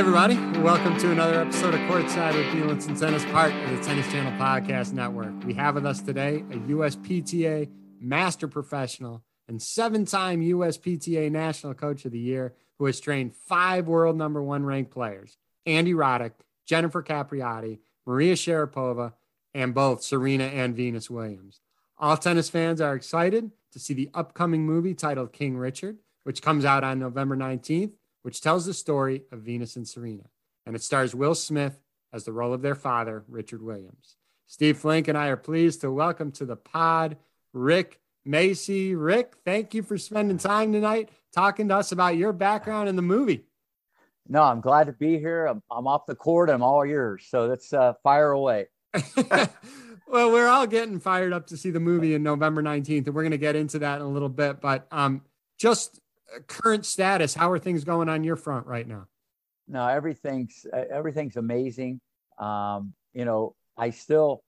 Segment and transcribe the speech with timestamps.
[0.00, 0.36] everybody.
[0.60, 4.94] Welcome to another episode of Courtside with Neelanson Tennis, part of the Tennis Channel Podcast
[4.94, 5.44] Network.
[5.44, 7.68] We have with us today a USPTA
[8.00, 13.88] Master Professional and seven time USPTA National Coach of the Year who has trained five
[13.88, 16.32] world number one ranked players Andy Roddick,
[16.64, 19.12] Jennifer Capriati, Maria Sharapova,
[19.52, 21.60] and both Serena and Venus Williams.
[21.98, 26.64] All tennis fans are excited to see the upcoming movie titled King Richard, which comes
[26.64, 27.92] out on November 19th
[28.22, 30.24] which tells the story of Venus and Serena.
[30.66, 31.80] And it stars Will Smith
[32.12, 34.16] as the role of their father, Richard Williams.
[34.46, 37.16] Steve Flink and I are pleased to welcome to the pod
[37.52, 38.94] Rick Macci.
[38.96, 43.02] Rick, thank you for spending time tonight talking to us about your background in the
[43.02, 43.44] movie.
[44.28, 45.46] No, I'm glad to be here.
[45.46, 46.50] I'm, I'm off the court.
[46.50, 47.26] I'm all yours.
[47.28, 48.66] So let's uh, fire away.
[50.06, 53.22] well, we're all getting fired up to see the movie in November 19th, and we're
[53.22, 54.60] going to get into that in a little bit.
[54.60, 55.22] But um,
[55.58, 55.99] just
[56.46, 57.34] current status.
[57.34, 59.06] How are things going on your front right now?
[59.68, 62.00] No, everything's everything's amazing.
[62.38, 64.42] Um, you know, I still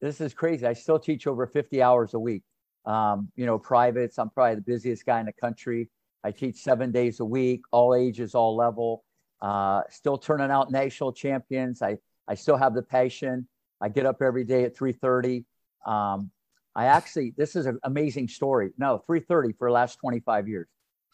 [0.00, 0.66] this is crazy.
[0.66, 2.42] I still teach over 50 hours a week.
[2.84, 4.18] Um, you know, privates.
[4.18, 5.88] I'm probably the busiest guy in the country.
[6.22, 9.04] I teach seven days a week, all ages, all level.
[9.40, 11.82] Uh, still turning out national champions.
[11.82, 13.46] I I still have the passion.
[13.80, 15.44] I get up every day at 3:30.
[15.86, 16.30] Um,
[16.74, 18.72] I actually, this is an amazing story.
[18.78, 20.66] No, 3:30 for the last 25 years.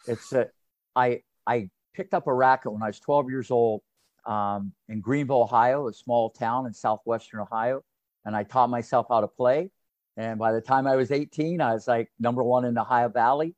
[0.07, 0.51] It's that
[0.95, 3.81] I I picked up a racket when I was 12 years old
[4.25, 7.83] um, in Greenville, Ohio, a small town in southwestern Ohio,
[8.25, 9.71] and I taught myself how to play.
[10.17, 13.09] And by the time I was 18, I was like number one in the Ohio
[13.09, 13.55] Valley,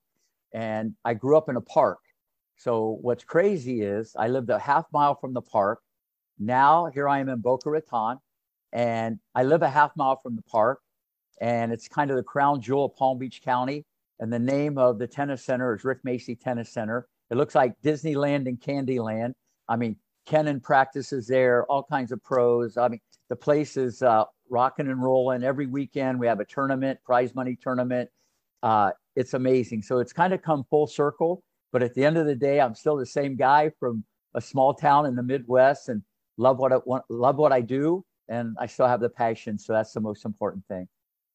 [0.54, 2.00] and I grew up in a park.
[2.58, 5.82] So what's crazy is I lived a half mile from the park.
[6.40, 8.20] Now here I am in Boca Raton,
[8.72, 10.80] and I live a half mile from the park,
[11.42, 13.86] and it's kind of the crown jewel of Palm Beach County.
[14.20, 17.08] And the name of the tennis center is Rick Macci Tennis Center.
[17.30, 19.34] It looks like Disneyland and Candyland.
[19.68, 22.78] I mean, Kenin practices there, all kinds of pros.
[22.78, 25.44] I mean, the place is uh, rocking and rolling.
[25.44, 28.10] Every weekend we have a tournament, prize money tournament.
[28.62, 29.82] Uh, it's amazing.
[29.82, 31.44] So it's kind of come full circle.
[31.72, 34.04] But at the end of the day, I'm still the same guy from
[34.36, 36.04] a small town in the Midwest and
[36.38, 39.58] love what I want, love what I do, and I still have the passion.
[39.58, 40.88] So that's the most important thing.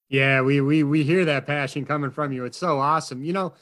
[0.08, 2.44] Yeah, we we we hear that passion coming from you.
[2.46, 3.22] It's so awesome.
[3.22, 3.52] You know,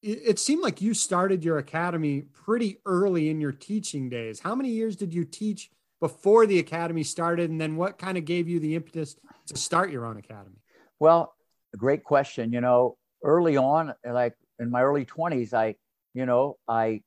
[0.00, 4.38] it, it, seemed like you started your academy pretty early in your teaching days.
[4.38, 5.70] How many years did you teach
[6.00, 9.16] before the academy started, and then what kind of gave you the impetus
[9.46, 10.60] to start your own academy?
[11.00, 11.34] Well,
[11.76, 12.52] great question.
[12.52, 15.74] You know, early on, like in my early twenties, I,
[16.14, 17.02] you know, I,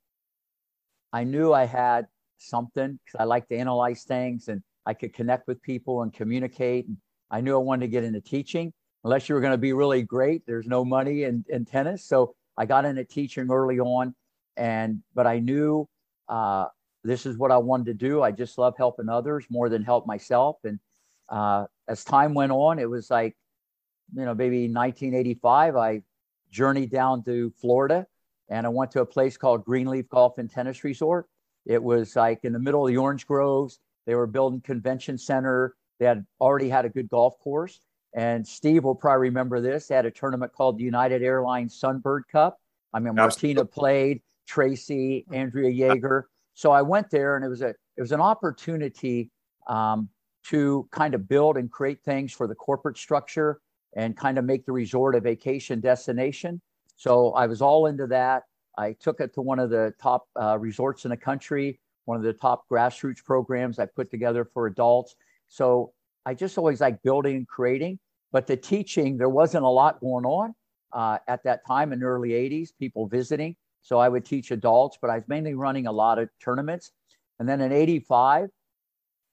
[1.14, 2.08] I knew I had
[2.40, 6.88] something because I like to analyze things and I could connect with people and communicate.
[6.88, 6.98] And
[7.30, 8.74] I knew I wanted to get into teaching
[9.04, 12.04] unless you were going to be really great, there's no money in, in tennis.
[12.06, 14.14] So I got into teaching early on,
[14.58, 15.88] and but I knew
[16.30, 16.66] uh,
[17.04, 18.22] this is what I wanted to do.
[18.22, 20.58] I just love helping others more than help myself.
[20.64, 20.80] And
[21.30, 23.36] uh, as time went on, it was like,
[24.14, 26.02] you know, maybe 1985, I
[26.52, 28.06] journeyed down to Florida
[28.50, 31.28] and I went to a place called Greenleaf Golf and Tennis Resort.
[31.66, 33.80] It was like in the middle of the orange groves.
[34.06, 35.76] They were building convention center.
[36.00, 37.80] They had already had a good golf course.
[38.14, 39.88] And Steve will probably remember this.
[39.88, 42.60] They had a tournament called the United Airlines Sunbird Cup.
[42.94, 46.28] I mean, Martina played, Tracy, Andrea Jaeger.
[46.54, 49.32] So I went there, and it was a it was an opportunity
[49.68, 50.10] um,
[50.48, 53.62] to kind of build and create things for the corporate structure
[53.96, 56.62] and kind of make the resort a vacation destination.
[56.96, 58.44] So I was all into that.
[58.78, 62.24] I took it to one of the top uh, resorts in the country, one of
[62.24, 65.16] the top grassroots programs I put together for adults.
[65.48, 65.94] So
[66.26, 68.00] I just always like building and creating.
[68.32, 70.56] But the teaching, there wasn't a lot going on
[70.94, 73.56] uh, at that time in the early 80s, people visiting.
[73.82, 76.92] So I would teach adults, but I was mainly running a lot of tournaments.
[77.40, 78.50] And then in 85,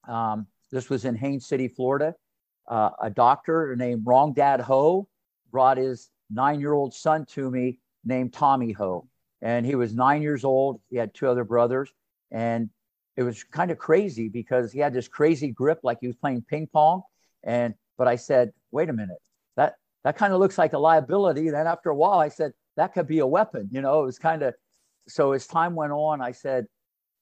[0.09, 2.15] um, this was in Haines City, Florida,
[2.69, 5.09] uh, a doctor named Wrong Dad Ho
[5.51, 9.09] brought his nine year old son to me named Tommy Ho.
[9.41, 10.81] And he was nine years old.
[10.91, 11.91] He had two other brothers.
[12.31, 12.71] And
[13.19, 16.45] it was kind of crazy because he had this crazy grip like he was playing
[16.49, 17.03] ping pong.
[17.43, 19.19] And but I said, wait a minute,
[19.57, 19.75] that
[20.05, 21.51] that kind of looks like a liability.
[21.51, 23.71] Then after a while, I said that could be a weapon.
[23.73, 24.55] You know, it was kind of
[25.09, 26.67] so as time went on, I said,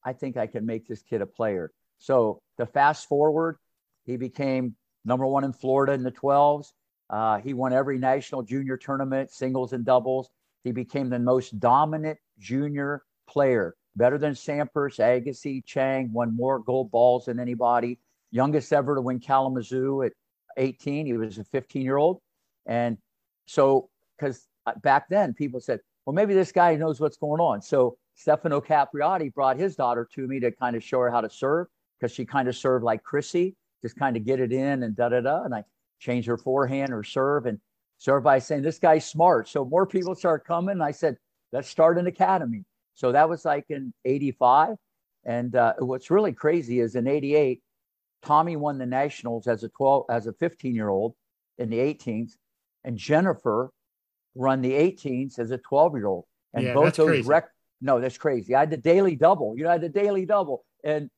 [0.05, 1.73] I think I can make this kid a player.
[1.97, 3.57] So the fast forward,
[4.05, 4.77] he became
[5.07, 6.73] number one in Florida in the 12s.
[7.09, 10.29] Uh, he won every national junior tournament, singles and doubles.
[10.63, 16.91] He became the most dominant junior player better than Sampras, Agassi, Chang, won more gold
[16.91, 17.99] balls than anybody.
[18.31, 20.13] Youngest ever to win Kalamazoo at
[20.57, 21.07] 18.
[21.07, 22.21] He was a 15 year old.
[22.67, 22.99] And
[23.47, 23.89] so,
[24.19, 27.63] because uh, back then people said, well, maybe this guy knows what's going on.
[27.63, 31.31] So Stefano Capriati brought his daughter to me to kind of show her how to
[31.31, 31.67] serve
[31.99, 35.09] because she kind of served like Chrissy, just kind of get it in and da
[35.09, 35.43] da da.
[35.43, 35.65] And I
[35.99, 37.59] changed her forehand or serve and
[37.99, 39.49] serve by saying, This guy's smart.
[39.49, 40.81] So more people start coming.
[40.81, 41.17] I said,
[41.53, 42.65] Let's start an academy.
[42.97, 44.77] So that was like in 85.
[45.25, 47.63] And uh, what's really crazy is in 88,
[48.23, 51.15] Tommy won the nationals as a 12, as a 15 year old
[51.59, 52.33] in the 18s,
[52.85, 53.71] and Jennifer
[54.35, 56.25] run the 18s as a 12 year old.
[56.55, 57.29] And yeah, both those crazy.
[57.29, 57.51] rec-
[57.81, 58.55] no, that's crazy.
[58.55, 59.57] I had the daily double.
[59.57, 61.11] You know, I had the daily double, and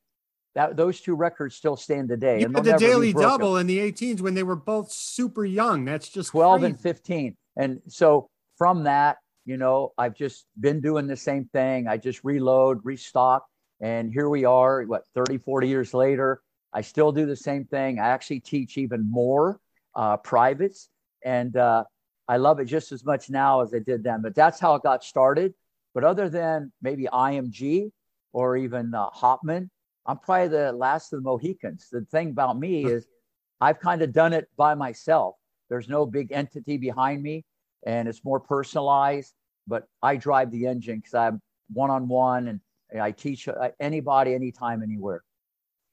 [0.55, 2.41] that those two records still stand today.
[2.41, 5.85] You and had the daily double in the 18s when they were both super young.
[5.85, 6.71] That's just 12 crazy.
[6.73, 7.37] and 15.
[7.57, 9.19] And so from that,
[9.49, 11.89] you know, I've just been doing the same thing.
[11.89, 13.47] I just reload, restock.
[13.81, 16.43] And here we are, what, 30, 40 years later.
[16.75, 17.99] I still do the same thing.
[17.99, 19.59] I actually teach even more
[19.95, 20.91] uh, privates.
[21.25, 21.85] And uh,
[22.29, 24.21] I love it just as much now as I did then.
[24.21, 25.55] But that's how it got started.
[25.95, 27.91] But other than maybe IMG
[28.35, 29.71] or even uh, Hopman,
[30.05, 31.89] I'm probably the last of the Mohicans.
[31.91, 33.07] The thing about me is
[33.63, 35.37] I've kind of done it by myself.
[35.71, 37.47] There's no big entity behind me
[37.89, 39.33] and it's more personalized,
[39.67, 41.41] but I drive the engine because I'm
[41.73, 42.61] one on one and
[43.01, 45.25] I teach uh, anybody, anytime, anywhere.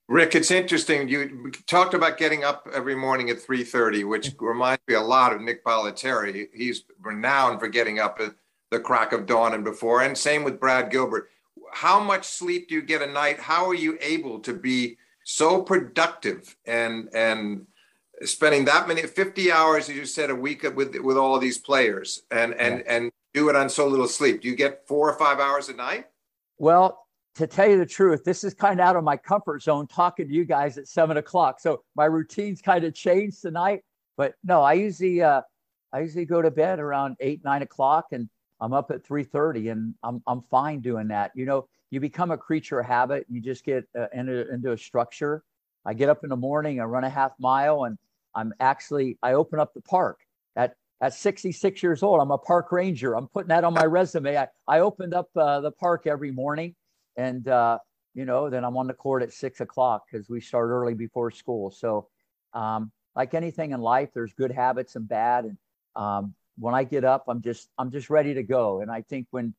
[0.10, 1.08] Rick, it's interesting.
[1.08, 5.42] You talked about getting up every morning at 3:30, which reminds me a lot of
[5.42, 6.48] Nick Bollettieri.
[6.54, 8.36] He's renowned for getting up at
[8.72, 11.30] the crack of dawn and before, and same with Brad Gilbert.
[11.72, 13.40] How much sleep do you get a night?
[13.40, 17.66] How are you able to be so productive and and
[18.24, 22.24] spending that many 50 hours, as you said, a week with with all these players
[22.32, 22.96] and and Yeah.
[22.96, 24.42] and do it on so little sleep?
[24.42, 26.08] Do you get four or five hours a night?
[26.58, 29.88] Well, to tell you the truth, this is kind of out of my comfort zone
[29.88, 31.60] talking to you guys at seven o'clock.
[31.60, 33.82] So my routine's kind of changed tonight.
[34.16, 35.42] But no, I usually uh,
[35.92, 38.30] I usually go to bed around eight nine o'clock, and
[38.62, 41.32] I'm up at three thirty, and I'm I'm fine doing that.
[41.36, 43.26] You know, you become a creature of habit.
[43.30, 45.44] You just get uh, into into a structure.
[45.86, 47.98] I get up in the morning, I run a half mile, and
[48.36, 50.20] I'm actually I open up the park
[50.56, 52.22] at at 66 years old.
[52.22, 53.16] I'm a park ranger.
[53.16, 54.38] I'm putting that on my resume.
[54.38, 56.76] I I opened up uh, the park every morning
[57.18, 57.78] and uh,
[58.14, 61.32] you know then i'm on the court at six o'clock because we start early before
[61.32, 62.08] school so
[62.54, 65.58] um, like anything in life there's good habits and bad and
[65.96, 69.28] um, when i get up i'm just i'm just ready to go and i think
[69.32, 69.54] when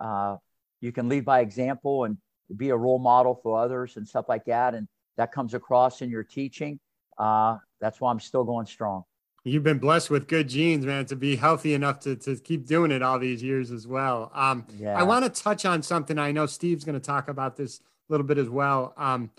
[0.00, 0.36] uh,
[0.80, 2.16] you can lead by example and
[2.56, 4.86] be a role model for others and stuff like that and
[5.16, 6.78] that comes across in your teaching
[7.18, 9.04] uh, that's why i'm still going strong
[9.46, 12.90] You've been blessed with good genes, man, to be healthy enough to, to keep doing
[12.90, 14.32] it all these years as well.
[14.34, 16.18] Um, yeah I want to touch on something.
[16.18, 18.94] I know Steve's going to talk about this a little bit as well.
[18.96, 19.30] Um,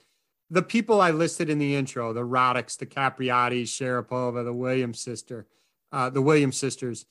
[0.51, 5.47] the people I listed in the intro, the Roddicks, the Capriati, Sharapova, the Williams sister,
[5.91, 7.07] uh, the Williams sisters.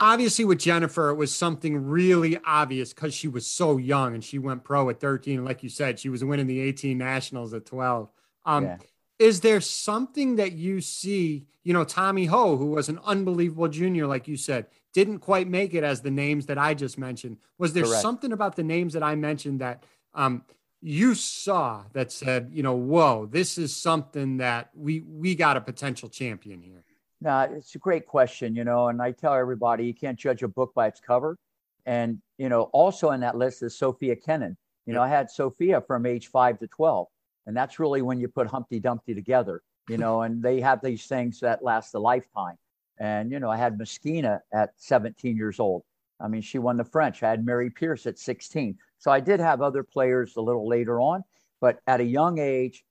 [0.00, 4.38] Obviously, with Jennifer, it was something really obvious because she was so young and she
[4.38, 5.44] went pro at 13.
[5.44, 8.08] Like you said, she was winning the 18 nationals at 12.
[8.46, 8.76] Um, yeah.
[9.22, 14.06] Is there something that you see you know tommy ho who was an unbelievable junior
[14.06, 17.72] like you said didn't quite make it as the names that i just mentioned was
[17.72, 18.02] there Correct.
[18.02, 19.84] something about the names that i mentioned that
[20.14, 20.44] um,
[20.80, 25.60] you saw that said you know whoa this is something that we we got a
[25.60, 26.82] potential champion here
[27.22, 30.48] No, it's a great question, you know, and I tell everybody you can't judge a
[30.48, 31.38] book by its cover.
[31.86, 34.56] And, you know, also in that list is Sophia Kenin.
[34.86, 37.06] You know, I had Sophia from age five to 12.
[37.46, 41.06] And that's really when you put Humpty Dumpty together, you know, and they have these
[41.06, 42.56] things that last a lifetime.
[42.98, 45.82] And, you know, I had Myskina at 17 years old.
[46.20, 47.22] I mean, she won the French.
[47.22, 48.78] I had Mary Pierce at 16.
[48.98, 51.24] So I did have other players a little later on,
[51.60, 52.84] but at a young age,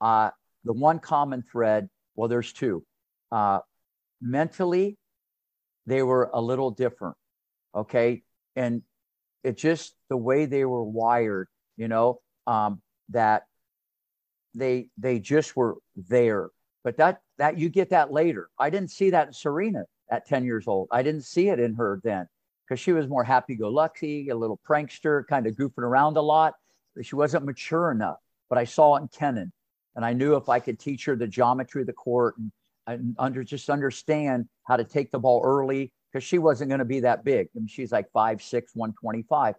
[0.00, 0.30] uh,
[0.64, 2.82] the one common thread, well, there's two.
[3.30, 3.60] Uh,
[4.22, 4.96] mentally,
[5.86, 7.16] they were a little different.
[7.74, 8.22] Okay.
[8.54, 8.82] And
[9.44, 12.80] it just the way they were wired, you know, um,
[13.10, 13.44] that
[14.56, 16.50] they they just were there.
[16.84, 18.48] But that that you get that later.
[18.58, 20.88] I didn't see that in Serena at 10 years old.
[20.90, 22.26] I didn't see it in her then
[22.66, 26.54] because she was more happy-go-lucky, a little prankster, kind of goofing around a lot.
[27.02, 28.18] She wasn't mature enough.
[28.48, 29.52] But I saw it in Kenin,
[29.94, 32.52] and I knew if I could teach her the geometry of the court and,
[32.86, 36.84] and under just understand how to take the ball early, because she wasn't going to
[36.84, 37.48] be that big.
[37.54, 39.54] I mean, she's like 5'6", 125.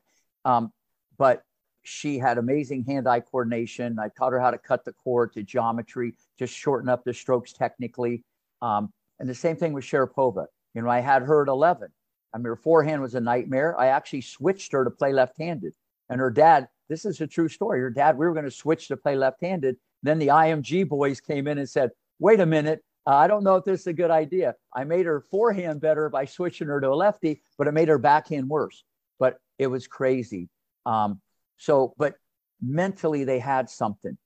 [0.45, 0.71] Um,
[1.17, 1.43] but
[1.87, 3.97] she had amazing hand-eye coordination.
[3.97, 7.53] I taught her how to cut the court to geometry, just shorten up the strokes
[7.53, 8.23] technically.
[8.61, 10.47] Um, and the same thing with Sharapova.
[10.73, 11.87] You know, I had her at 11.
[12.33, 13.79] I mean, her forehand was a nightmare.
[13.79, 15.73] I actually switched her to play left-handed.
[16.09, 17.79] And her dad, this is a true story.
[17.79, 19.77] Her dad, we were going to switch to play left-handed.
[20.03, 23.55] Then the IMG boys came in and said, wait a minute, uh, I don't know
[23.55, 24.55] if this is a good idea.
[24.75, 27.97] I made her forehand better by switching her to a lefty, but it made her
[27.97, 28.83] backhand worse.
[29.19, 30.49] But It was crazy.
[30.85, 31.21] Um,
[31.57, 32.15] so, but
[32.61, 34.17] mentally they had something,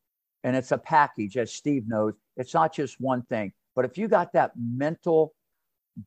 [0.43, 2.13] and it's a package, as Steve knows.
[2.37, 3.53] It's not just one thing.
[3.75, 5.33] But if you got that mental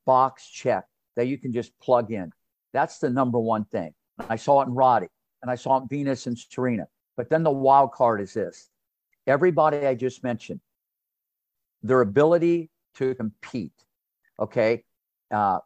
[0.05, 0.85] box check
[1.17, 2.33] that you can just plug in,
[2.73, 3.95] that's the number one thing.
[4.29, 5.09] I saw it in Roddy,
[5.43, 6.87] and I saw it in Venus and Serena.
[7.17, 8.69] But then the wild card is this:
[9.27, 10.61] everybody I just mentioned,
[11.83, 13.73] their ability to compete.
[14.39, 14.85] Okay,
[15.31, 15.61] uh,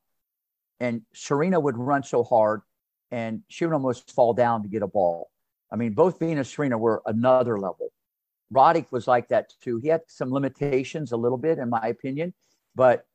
[0.79, 2.61] and Serena would run so hard,
[3.11, 5.31] and she would almost fall down to get a ball.
[5.71, 7.93] I mean, both Venus and Serena were another level.
[8.53, 9.79] Roddick was like that too.
[9.79, 12.33] He had some limitations a little bit, in my opinion,
[12.75, 13.07] but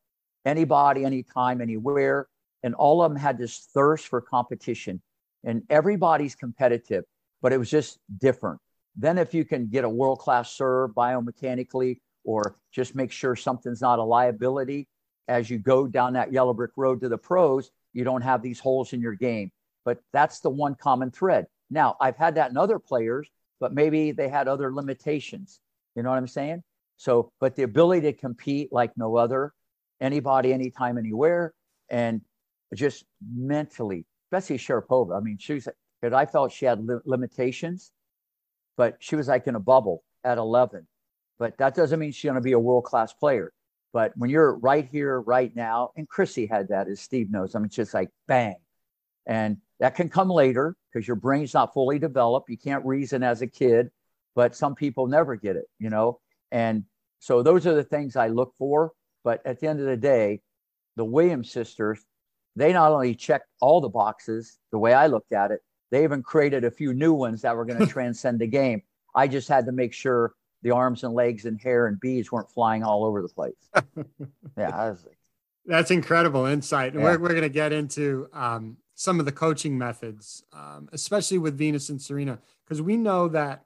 [0.45, 2.27] anybody, anytime, anywhere,
[2.61, 5.01] and all of them had this thirst for competition.
[5.43, 7.03] And everybody's competitive,
[7.41, 8.59] but it was just different.
[8.95, 13.81] Then, if you can get a world class serve biomechanically, or just make sure something's
[13.81, 14.87] not a liability
[15.27, 18.59] as you go down that yellow brick road to the pros, you don't have these
[18.59, 19.51] holes in your game.
[19.85, 21.47] But that's the one common thread.
[21.69, 23.27] Now, I've had that in other players,
[23.59, 25.59] but maybe they had other limitations.
[25.95, 26.63] You know what I'm saying?
[26.97, 29.53] So, but the ability to compete like no other,
[29.99, 31.53] anybody, anytime, anywhere,
[31.89, 32.21] and
[32.73, 35.17] just mentally, especially Sharapova.
[35.17, 35.67] I mean, she was,
[36.01, 37.91] because I felt she had li- limitations,
[38.77, 40.87] but she was like in a bubble at 11.
[41.39, 43.51] But that doesn't mean she's going to be a world class player.
[43.91, 47.59] But when you're right here, right now, and Chrissy had that, as Steve knows, I
[47.59, 48.55] mean, it's just like bang.
[49.25, 52.49] And that can come later because your brain's not fully developed.
[52.49, 53.89] You can't reason as a kid,
[54.35, 56.19] but some people never get it, you know?
[56.51, 56.83] And
[57.19, 58.91] so those are the things I look for.
[59.23, 60.41] But at the end of the day,
[60.95, 61.99] the Williams sisters,
[62.55, 66.21] they not only checked all the boxes the way I looked at it, they even
[66.21, 68.83] created a few new ones that were going to transcend the game.
[69.15, 72.49] I just had to make sure the arms and legs and hair and bees weren't
[72.51, 73.53] flying all over the place.
[74.57, 75.05] yeah, was,
[75.65, 76.93] that's incredible insight.
[76.93, 77.01] Yeah.
[77.01, 81.57] We're, we're going to get into um, some of the coaching methods, um, especially with
[81.57, 83.65] Venus and Serena, because we know that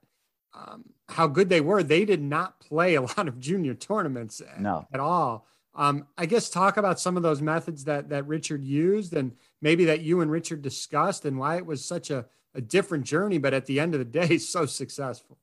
[0.54, 1.84] um, how good they were.
[1.84, 4.88] They did not play a lot of junior tournaments no.
[4.94, 5.48] at all.
[5.76, 9.86] Um, I guess talk about some of those methods that that Richard used, and maybe
[9.86, 13.54] that you and Richard discussed, and why it was such a, a different journey, but
[13.54, 15.38] at the end of the day, so successful.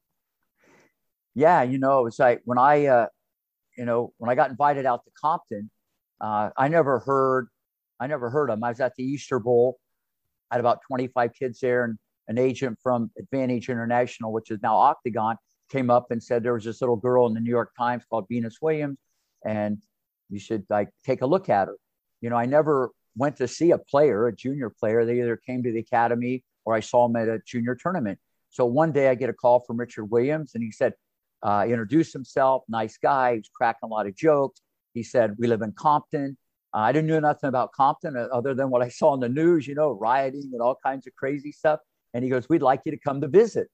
[1.35, 3.07] Yeah, you know, it was like when I, uh,
[3.77, 5.71] you know, when I got invited out to Compton,
[6.21, 7.49] uh, I never heard
[8.05, 8.65] I never heard of them.
[8.65, 9.79] I was at the Easter Bowl.
[10.51, 14.77] I had about 25 kids there, and an agent from Advantage International, which is now
[14.77, 15.37] Octagon,
[15.71, 18.27] came up and said there was this little girl in the New York Times called
[18.29, 18.99] Venus Williams,
[19.43, 19.79] and
[20.29, 21.77] you should like take a look at her.
[22.21, 25.07] You know, I never went to see a player, a junior player.
[25.07, 28.19] They either came to the academy or I saw them at a junior tournament.
[28.51, 30.93] So one day I get a call from Richard Williams, and he said,
[31.43, 34.61] uh, introduced himself, nice guy, he's cracking a lot of jokes.
[34.93, 36.37] He said, We live in Compton.
[36.75, 39.29] Uh, I didn't know nothing about Compton uh, other than what I saw in the
[39.29, 41.79] news, you know, rioting and all kinds of crazy stuff.
[42.13, 43.69] And he goes, We'd like you to come to visit.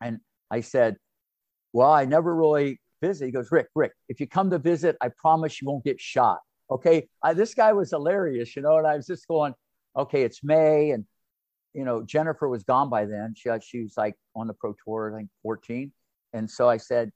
[0.00, 0.96] And I said,
[1.72, 3.26] Well, I never really visit.
[3.26, 6.40] He goes, Rick, Rick, if you come to visit, I promise you won't get shot.
[6.70, 7.08] Okay.
[7.22, 9.54] I, this guy was hilarious, you know, and I was just going,
[9.96, 10.90] Okay, it's May.
[10.90, 11.06] And,
[11.72, 13.34] you know, Jennifer was gone by then.
[13.36, 15.90] She, she was like on the pro tour, I think 14.
[16.34, 17.10] And so I said,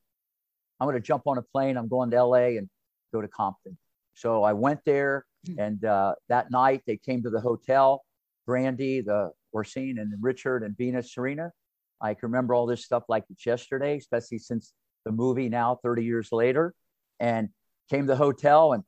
[0.80, 1.76] I'm going to jump on a plane.
[1.76, 2.68] I'm going to LA and
[3.12, 3.76] go to Compton.
[4.16, 5.58] So I went there, hmm.
[5.58, 8.02] and uh, that night they came to the hotel.
[8.46, 11.52] Brandy, the Oracene, and Richard and Venus Serena.
[12.00, 14.72] I can remember all this stuff like it's yesterday, especially since
[15.04, 16.74] the movie now 30 years later.
[17.18, 17.48] And
[17.90, 18.84] came to the hotel, and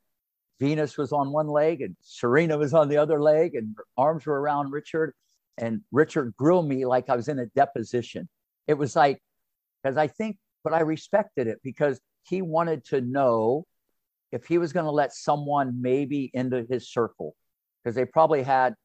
[0.59, 4.25] Venus was on one leg, and Serena was on the other leg, and her arms
[4.25, 5.13] were around Richard.
[5.57, 8.29] And Richard grilled me like I was in a deposition.
[8.67, 9.21] It was like,
[9.83, 13.65] because I think, but I respected it because he wanted to know
[14.31, 17.35] if he was going to let someone maybe into his circle,
[17.83, 18.75] because they probably had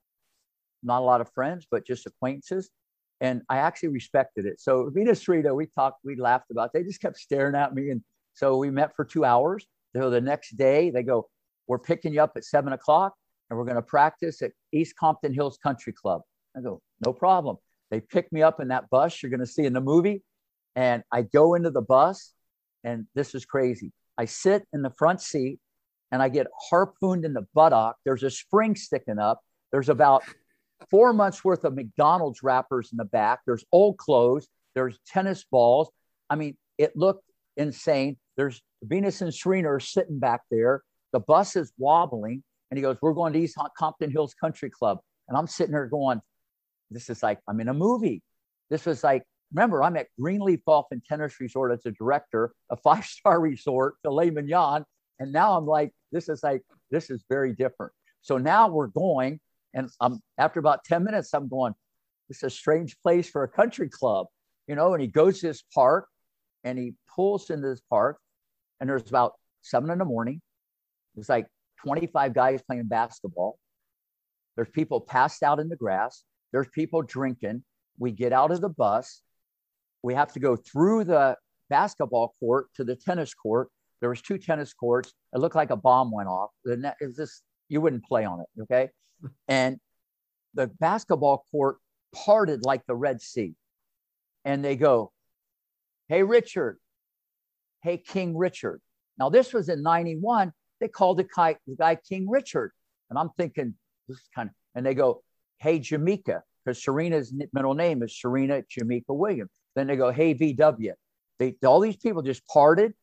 [0.83, 2.71] not a lot of friends, but just acquaintances.
[3.21, 4.61] And I actually respected it.
[4.61, 6.67] So Venus Rita, we talked, we laughed about.
[6.67, 6.71] It.
[6.75, 8.03] They just kept staring at me, and
[8.35, 9.67] so we met for two hours.
[9.95, 11.29] So the next day, they go,
[11.69, 13.15] "We're picking you up at seven o'clock,
[13.49, 16.23] and we're going to practice at East Compton Hills Country Club."
[16.57, 17.57] I go, "No problem."
[17.91, 20.23] They pick me up in that bus you're going to see in the movie,
[20.75, 22.33] and I go into the bus,
[22.83, 23.93] and this is crazy.
[24.17, 25.59] I sit in the front seat
[26.13, 27.97] and I get harpooned in the buttock.
[28.05, 29.41] There's a spring sticking up.
[29.73, 30.23] There's about
[30.91, 33.41] four months worth of McDonald's wrappers in the back.
[33.47, 34.47] There's old clothes.
[34.75, 35.91] There's tennis balls.
[36.31, 37.25] I mean, it looked
[37.57, 38.17] insane.
[38.37, 40.83] There's Venus and Serena are sitting back there.
[41.13, 42.43] The bus is wobbling.
[42.71, 44.99] And he goes, We're going to East Compton Hills Country Club.
[45.29, 46.21] And I'm sitting there going,
[46.91, 48.23] This is like, I'm in a movie.
[48.71, 49.23] This was like
[49.53, 53.95] remember, I'm at Greenleaf Golf and Tennis Resort as a director, a five star resort,
[54.03, 54.85] filet mignon.
[55.21, 57.93] And now I'm like, this is like, this is very different.
[58.23, 59.41] So now we're going,
[59.75, 61.75] And um, after about 10 minutes, I'm going,
[62.29, 64.27] this is a strange place for a country club,
[64.67, 66.09] you know, and he goes to this park
[66.65, 68.19] and he pulls into this park
[68.81, 70.41] and there's about seven in the morning.
[71.15, 71.47] There's like
[71.85, 73.59] 25 guys playing basketball.
[74.57, 76.25] There's people passed out in the grass.
[76.53, 77.65] There's people drinking.
[77.99, 79.21] We get out of the bus.
[80.05, 81.35] We have to go through the
[81.71, 83.71] basketball court to the tennis court.
[84.01, 85.15] There was two tennis courts.
[85.33, 86.51] It looked like a bomb went off.
[86.63, 88.91] The net is just you wouldn't play on it, okay?
[89.49, 89.79] And
[90.53, 91.79] the basketball court
[92.15, 93.55] parted like the Red Sea.
[94.45, 95.11] And they go,
[96.09, 96.79] Hey, Richard.
[97.83, 98.83] Hey, King Richard.
[99.19, 100.53] Now, this was in 91.
[100.81, 102.73] They called the guy, the guy King Richard.
[103.09, 103.75] And I'm thinking,
[104.07, 105.23] this is kind of, and they go,
[105.57, 109.51] Hey, Jameka, because Serena's middle name is Serena Jamaica Williams.
[109.75, 110.93] Then they go, Hey, VW.
[111.39, 112.95] They, all these people just parted,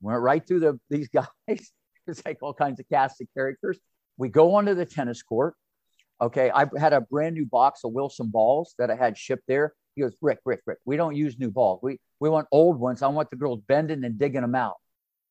[0.00, 1.08] went right through the, these
[1.48, 1.72] guys.
[2.06, 3.78] it's like all kinds of cast of characters.
[4.16, 5.54] We go onto the tennis court.
[6.20, 6.50] Okay.
[6.54, 9.74] I had a brand new box of Wilson balls that I had shipped there.
[9.94, 11.80] He goes, Rick, Rick, Rick, we don't use new balls.
[11.82, 13.02] We, we want old ones.
[13.02, 14.76] I want the girls bending and digging them out.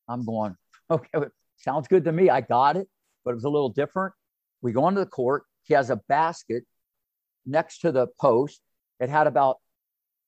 [0.08, 0.56] I'm going,
[0.92, 2.30] okay, sounds good to me.
[2.30, 2.88] I got it,
[3.24, 4.14] but it was a little different.
[4.62, 5.44] We go onto the court.
[5.64, 6.64] He has a basket
[7.46, 8.62] next to the post.
[9.00, 9.58] It had about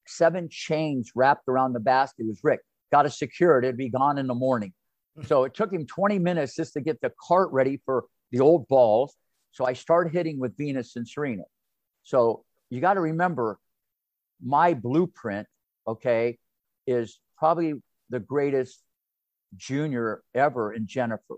[0.08, 2.24] seven chains wrapped around the basket.
[2.24, 3.66] It was Rick, got to secure it.
[3.66, 4.74] It'd be gone in the morning.
[5.18, 5.24] Hmm.
[5.24, 8.68] So it took him 20 minutes just to get the cart ready for the old
[8.68, 9.16] balls.
[9.52, 11.44] So I started hitting with Venus and Serena.
[12.04, 13.58] So you got to remember
[14.44, 15.48] my blueprint,
[15.88, 16.38] okay,
[16.86, 17.74] is probably
[18.10, 18.82] the greatest
[19.56, 21.36] junior ever in Jennifer.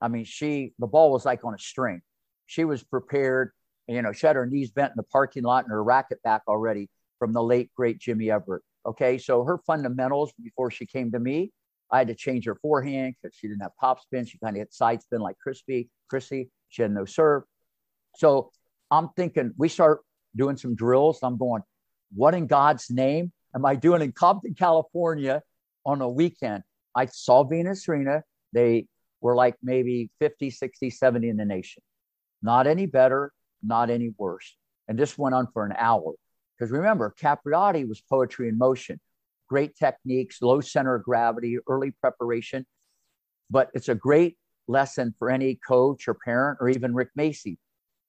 [0.00, 2.02] I mean, she, the ball was like on a string.
[2.46, 3.52] She was prepared.
[3.86, 6.42] You know, she had her knees bent in the parking lot and her racket back
[6.46, 6.88] already
[7.18, 8.62] from the late, great Jimmy Evert.
[8.86, 9.18] Okay.
[9.18, 11.52] So her fundamentals before she came to me,
[11.90, 14.24] I had to change her forehand because she didn't have top spin.
[14.24, 16.50] She kind of hit side spin like Crispy, Chrissy.
[16.68, 17.44] She had no serve.
[18.16, 18.50] So
[18.90, 20.00] I'm thinking we start
[20.36, 21.20] doing some drills.
[21.22, 21.62] I'm going,
[22.14, 25.42] what in God's name am I doing in Compton, California
[25.84, 26.62] on a weekend?
[26.94, 28.22] I saw Venus Serena.
[28.52, 28.86] They
[29.20, 31.82] were like maybe 50, 60, 70 in the nation.
[32.42, 34.56] Not any better, not any worse.
[34.86, 36.14] And this went on for an hour.
[36.58, 39.00] Because remember, Capriati was poetry in motion,
[39.48, 42.66] great techniques, low center of gravity, early preparation.
[43.50, 47.58] But it's a great lesson for any coach or parent or even Rick Macci.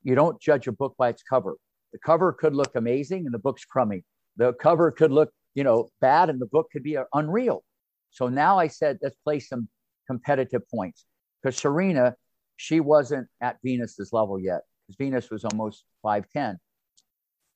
[0.03, 1.55] You don't judge a book by its cover.
[1.93, 4.03] The cover could look amazing and the book's crummy.
[4.37, 7.63] The cover could look, you know, bad and the book could be uh, unreal.
[8.11, 9.67] So now I said, let's play some
[10.07, 11.05] competitive points
[11.41, 12.15] because Serena,
[12.57, 16.57] she wasn't at Venus's level yet because Venus was almost 5'10.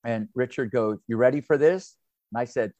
[0.04, 1.96] And Richard goes, You ready for this?
[2.32, 2.72] And I said,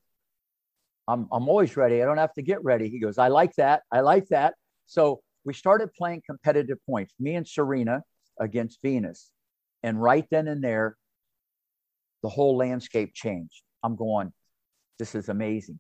[1.08, 2.02] I'm, I'm always ready.
[2.02, 2.90] I don't have to get ready.
[2.90, 3.84] He goes, I like that.
[3.92, 4.54] I like that.
[4.86, 8.04] So we started playing competitive points, me and Serena
[8.40, 9.30] against Venus.
[9.84, 10.96] And right then and there,
[12.22, 13.64] the whole landscape changed.
[13.84, 14.32] I'm going,
[14.98, 15.80] this is amazing.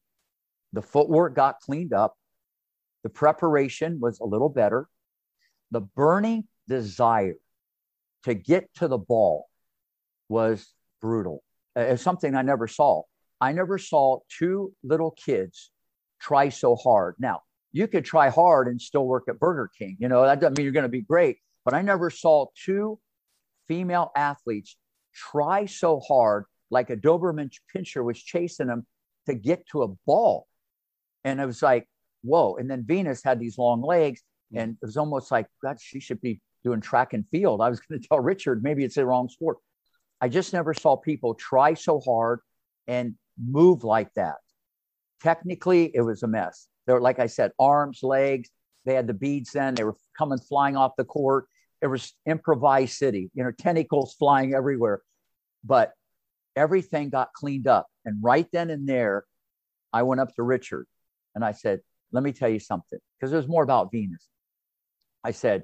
[0.74, 2.16] The footwork got cleaned up.
[3.04, 4.88] The preparation was a little better.
[5.72, 7.36] The burning desire
[8.24, 9.48] to get to the ball
[10.28, 11.44] was brutal.
[11.76, 13.04] It's something I never saw.
[13.42, 15.70] I never saw two little kids
[16.22, 17.16] try so hard.
[17.20, 17.42] Now,
[17.74, 19.98] you could try hard and still work at Burger King.
[20.00, 23.00] You know, that doesn't mean you're going to be great, but I never saw two
[23.68, 24.78] female athletes
[25.14, 28.86] try so hard like a Doberman pinscher was chasing them
[29.26, 30.48] to get to a ball.
[31.26, 31.88] And it was like,
[32.22, 32.56] whoa.
[32.56, 34.22] And then Venus had these long legs,
[34.54, 34.62] mm.
[34.62, 37.62] and it was almost like, God, she should be doing track and field.
[37.62, 39.58] I was going to tell Richard, maybe it's the wrong sport.
[40.24, 42.40] I just never saw people try so hard
[42.88, 44.38] and move like that.
[45.22, 46.70] Technically, it was a mess.
[46.86, 48.50] There were, like I said, arms, legs.
[48.86, 49.76] They had the beads then.
[49.76, 51.48] They were coming flying off the court.
[51.82, 55.02] It was improvised city, you know, tentacles flying everywhere.
[55.62, 55.92] But
[56.56, 57.88] everything got cleaned up.
[58.06, 59.26] And right then and there,
[59.92, 60.88] I went up to Richard
[61.36, 61.82] and I said,
[62.14, 64.26] Let me tell you something, because it was more about Venus.
[65.22, 65.64] I said,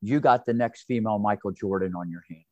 [0.00, 2.44] You got the next female Michael Jordan on your hand.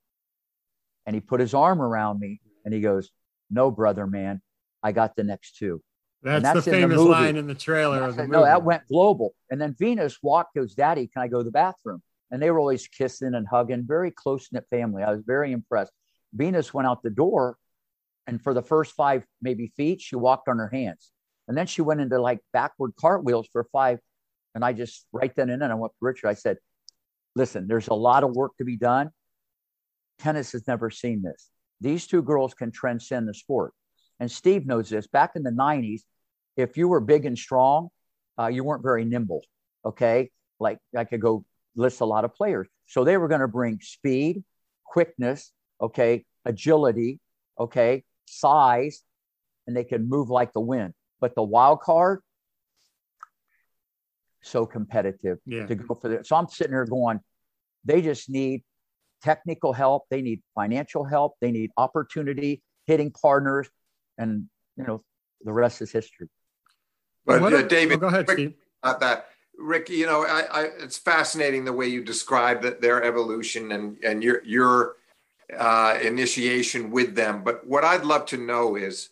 [1.08, 3.10] And he put his arm around me and he goes,
[3.48, 4.42] No, brother, man,
[4.82, 5.82] I got the next two.
[6.22, 8.32] That's, that's the famous the line in the trailer of the movie.
[8.32, 9.34] No, that went global.
[9.50, 12.02] And then Venus walked, goes, Daddy, can I go to the bathroom?
[12.30, 15.02] And they were always kissing and hugging, very close knit family.
[15.02, 15.92] I was very impressed.
[16.34, 17.56] Venus went out the door,
[18.26, 21.10] and for the first five, maybe feet, she walked on her hands.
[21.46, 23.98] And then she went into like backward cartwheels for five.
[24.54, 26.28] And I just, right then and then, I went to Richard.
[26.28, 26.58] I said,
[27.34, 29.08] Listen, there's a lot of work to be done.
[30.18, 31.50] Tennis has never seen this.
[31.81, 33.72] These two girls can transcend the sport.
[34.20, 35.07] And Steve knows this.
[35.07, 36.02] Back in the 90s,
[36.57, 37.88] if you were big and strong,
[38.38, 39.42] uh, you weren't very nimble.
[39.85, 40.31] Okay.
[40.59, 41.44] Like I could go
[41.76, 42.66] list a lot of players.
[42.87, 44.42] So they were going to bring speed,
[44.85, 47.20] quickness, okay, agility,
[47.61, 49.02] okay, size,
[49.66, 50.94] and they can move like the wind.
[51.20, 52.20] But the wild card,
[54.40, 55.66] so competitive Yeah.
[55.66, 56.26] to go for that.
[56.26, 57.20] So I'm sitting here going,
[57.85, 58.64] they just need
[59.22, 63.68] technical help, they need financial help, they need opportunity, hitting partners,
[64.16, 65.02] and you know,
[65.44, 66.28] the rest is history.
[67.26, 68.54] But uh, David, oh, go ahead, quick Steve.
[68.83, 69.28] about that.
[69.59, 73.96] Rick, you know, I, I, it's fascinating the way you describe that their evolution and,
[74.04, 74.96] and your, your
[75.57, 77.42] uh, initiation with them.
[77.42, 79.11] But what I'd love to know is,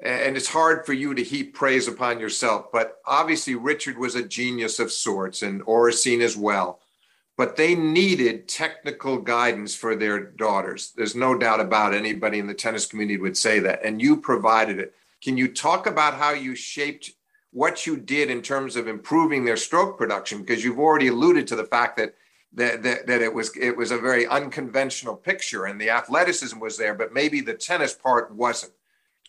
[0.00, 4.22] and it's hard for you to heap praise upon yourself, but obviously Richard was a
[4.22, 6.80] genius of sorts and Oracene as well.
[7.38, 10.92] But they needed technical guidance for their daughters.
[10.96, 11.98] There's no doubt about it.
[11.98, 13.84] anybody in the tennis community would say that.
[13.84, 14.92] And you provided it.
[15.22, 17.12] Can you talk about how you shaped
[17.52, 20.40] what you did in terms of improving their stroke production?
[20.40, 22.14] Because you've already alluded to the fact that
[22.54, 26.76] that, that, that it was it was a very unconventional picture and the athleticism was
[26.76, 28.72] there, but maybe the tennis part wasn't.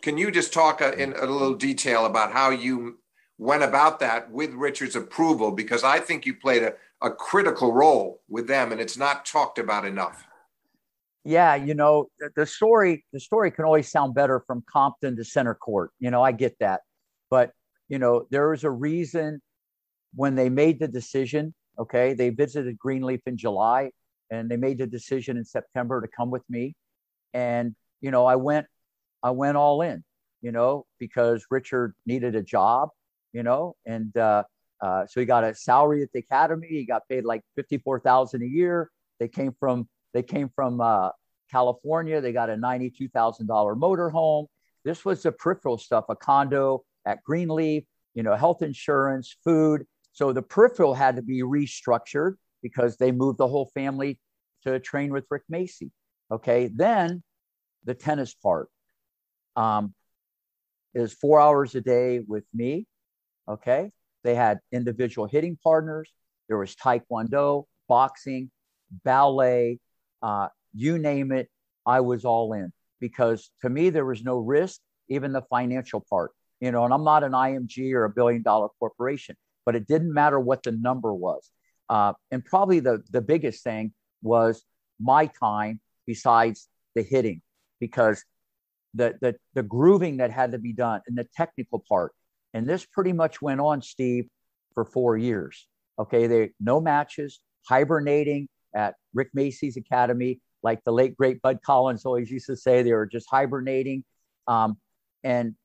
[0.01, 2.99] Can you just talk in a little detail about how you
[3.37, 5.51] went about that with Richard's approval?
[5.51, 9.57] Because I think you played a, a critical role with them and it's not talked
[9.57, 10.25] about enough.
[11.23, 15.53] Yeah, you know, the- story the story can always sound better from Compton to center
[15.53, 15.91] court.
[15.99, 16.81] You know, I get that.
[17.29, 17.53] But,
[17.87, 19.41] you know, there was a reason
[20.15, 22.13] when they made the decision, okay?
[22.13, 23.91] They visited Greenleaf in July
[24.31, 26.75] and they made the decision in September to come with me.
[27.33, 28.67] And, you know, I went
[29.21, 30.03] I went all in,
[30.41, 32.89] you know, because Richard needed a job,
[33.33, 34.43] you know, and uh,
[34.81, 36.67] uh, so he got a salary at the academy.
[36.67, 38.89] He got paid like fifty four thousand a year.
[39.19, 41.09] They came from they came from uh,
[41.51, 42.21] California.
[42.21, 44.47] They got a ninety two thousand dollar motor home.
[44.85, 49.85] This was the peripheral stuff, a condo at Greenleaf, you know, health insurance, food.
[50.13, 54.19] So the peripheral had to be restructured because they moved the whole family
[54.63, 55.91] to train with Rick Macci.
[56.31, 57.23] Okay, then
[57.83, 58.69] the tennis part
[59.55, 59.93] um,
[60.93, 62.85] is four hours a day with me.
[63.47, 63.91] Okay.
[64.23, 66.09] They had individual hitting partners.
[66.47, 68.51] There was taekwondo, boxing,
[69.03, 69.79] ballet,
[70.21, 71.49] uh, you name it.
[71.85, 74.79] I was all in because to me, there was no risk,
[75.09, 78.67] even the financial part, you know, and I'm not an IMG or a billion dollar
[78.79, 81.49] corporation, but it didn't matter what the number was.
[81.89, 84.63] Uh, and probably the, the biggest thing was
[84.99, 87.41] my time besides the hitting
[87.79, 88.23] because
[88.93, 92.11] the, the, the grooving that had to be done and the technical part.
[92.53, 94.27] And this pretty much went on, Steve,
[94.73, 95.67] for four years.
[95.97, 102.05] Okay, they no matches, hibernating at Rick Macci's Academy, like the late great Bud Collins
[102.05, 104.03] always used to say, they were just hibernating.
[104.47, 104.77] Um,
[105.23, 105.55] and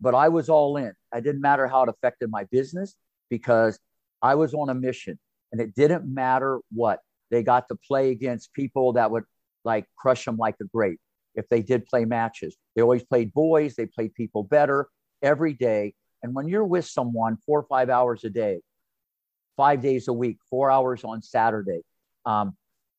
[0.00, 0.92] but I was all in.
[1.14, 2.94] It didn't matter how it affected my business
[3.30, 3.78] because
[4.22, 5.18] I was on a mission,
[5.52, 9.24] and it didn't matter what they got to play against people that would
[9.64, 11.00] like crush them like a grape
[11.34, 12.56] if they did play matches.
[12.74, 14.88] They always played boys, they played people better
[15.22, 15.94] every day.
[16.24, 18.60] And when you're with someone four or five hours a day,
[19.58, 21.82] five days a week, four hours on Saturday,
[22.24, 22.56] um,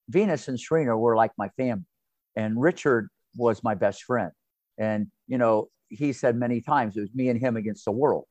[0.07, 1.87] Venus and Serena were like my family.
[2.35, 4.31] And Richard was my best friend.
[4.77, 8.25] And, you know, he said many times it was me and him against the world.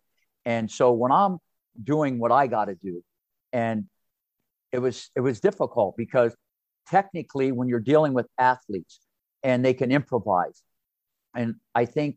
[0.44, 1.38] And so when I'm
[1.82, 3.02] doing what I got to do,
[3.52, 3.86] and
[4.70, 6.36] it was it was difficult because
[6.88, 9.00] technically when you're dealing with athletes
[9.42, 10.62] and they can improvise
[11.34, 12.16] and i think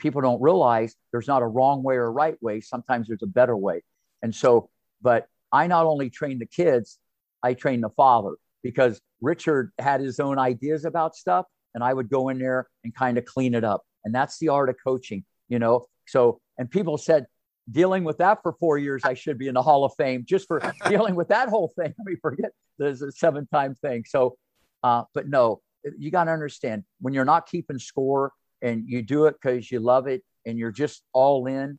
[0.00, 3.26] people don't realize there's not a wrong way or a right way sometimes there's a
[3.26, 3.82] better way
[4.22, 4.68] and so
[5.02, 6.98] but i not only train the kids
[7.42, 12.08] i train the father because richard had his own ideas about stuff and i would
[12.08, 15.24] go in there and kind of clean it up and that's the art of coaching
[15.48, 17.26] you know so and people said
[17.70, 20.46] dealing with that for four years, I should be in the Hall of Fame just
[20.46, 21.94] for dealing with that whole thing.
[21.98, 24.04] Let me forget there's a seven time thing.
[24.06, 24.36] So,
[24.82, 25.60] uh, but no,
[25.98, 28.32] you got to understand when you're not keeping score
[28.62, 31.78] and you do it because you love it and you're just all in.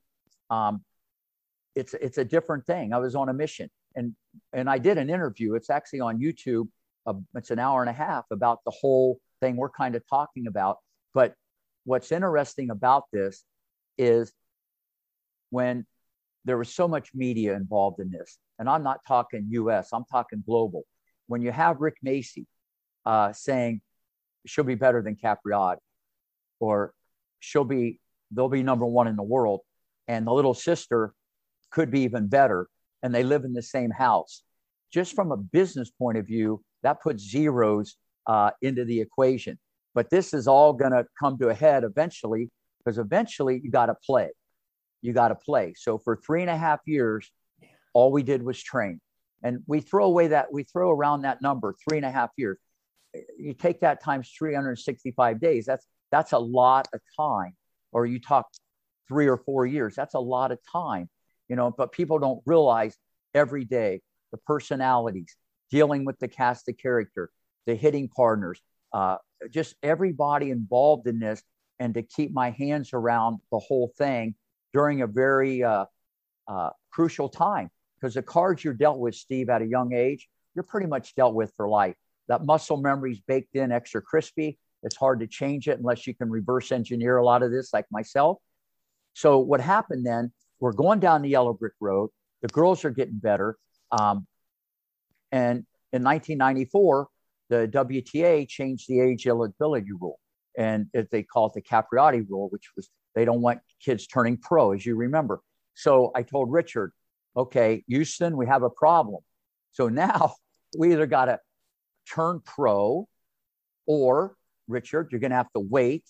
[0.49, 0.83] Um,
[1.75, 2.93] it's it's a different thing.
[2.93, 4.15] I was on a mission and
[4.53, 5.55] and I did an interview.
[5.55, 6.67] It's actually on YouTube.
[7.05, 10.47] Uh, it's an hour and a half about the whole thing we're kind of talking
[10.47, 10.77] about.
[11.13, 11.33] But
[11.85, 13.43] what's interesting about this
[13.97, 14.31] is
[15.49, 15.85] when
[16.45, 20.43] there was so much media involved in this, and I'm not talking US, I'm talking
[20.45, 20.83] global.
[21.27, 22.45] When you have Rick Macci
[23.05, 23.81] uh, saying
[24.45, 25.77] she'll be better than Capriati,
[26.61, 26.93] or
[27.39, 27.99] she'll be,
[28.31, 29.61] they'll be number one in the world,
[30.07, 31.13] and the little sister
[31.71, 32.67] could be even better,
[33.03, 34.43] and they live in the same house.
[34.93, 37.95] Just from a business point of view, that puts zeros
[38.27, 39.57] uh, into the equation.
[39.93, 43.87] But this is all going to come to a head eventually, because eventually you got
[43.87, 44.29] to play
[45.01, 45.73] you got to play.
[45.75, 47.29] So for three and a half years,
[47.93, 49.01] all we did was train.
[49.43, 52.57] And we throw away that, we throw around that number, three and a half years.
[53.37, 55.65] you take that times 365 days.
[55.65, 57.55] That's that's a lot of time.
[57.91, 58.47] Or you talk
[59.07, 59.95] three or four years.
[59.95, 61.09] That's a lot of time,
[61.49, 61.71] you know.
[61.71, 62.95] But people don't realize
[63.33, 65.35] every day the personalities,
[65.69, 67.29] dealing with the cast of character,
[67.65, 68.61] the hitting partners,
[68.93, 69.17] uh,
[69.49, 71.43] just everybody involved in this,
[71.79, 74.35] and to keep my hands around the whole thing
[74.73, 75.85] during a very uh,
[76.47, 77.69] uh, crucial time.
[77.99, 81.35] Because the cards you're dealt with, Steve, at a young age, you're pretty much dealt
[81.35, 81.95] with for life.
[82.27, 84.57] That muscle memory is baked in extra crispy.
[84.83, 87.85] It's hard to change it unless you can reverse engineer a lot of this, like
[87.91, 88.37] myself.
[89.13, 92.09] So, what happened then, we're going down the yellow brick road.
[92.41, 93.57] The girls are getting better.
[93.91, 94.25] Um,
[95.31, 97.07] and in 1994,
[97.49, 100.19] the WTA changed the age eligibility rule.
[100.57, 104.71] And they call it the Capriati rule, which was they don't want kids turning pro,
[104.71, 105.41] as you remember.
[105.75, 106.91] So I told Richard,
[107.35, 109.21] okay, Houston, we have a problem.
[109.71, 110.35] So now
[110.77, 111.39] we either got to
[112.09, 113.07] turn pro
[113.85, 114.35] or,
[114.71, 116.03] Richard, you're going to have to wait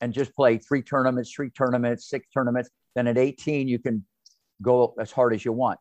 [0.00, 2.70] and just play three tournaments, three tournaments, six tournaments.
[2.94, 4.04] Then at 18, you can
[4.62, 5.78] go as hard as you want.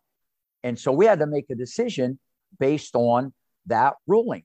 [0.63, 2.19] And so we had to make a decision
[2.60, 3.34] based on
[3.67, 4.43] that ruling.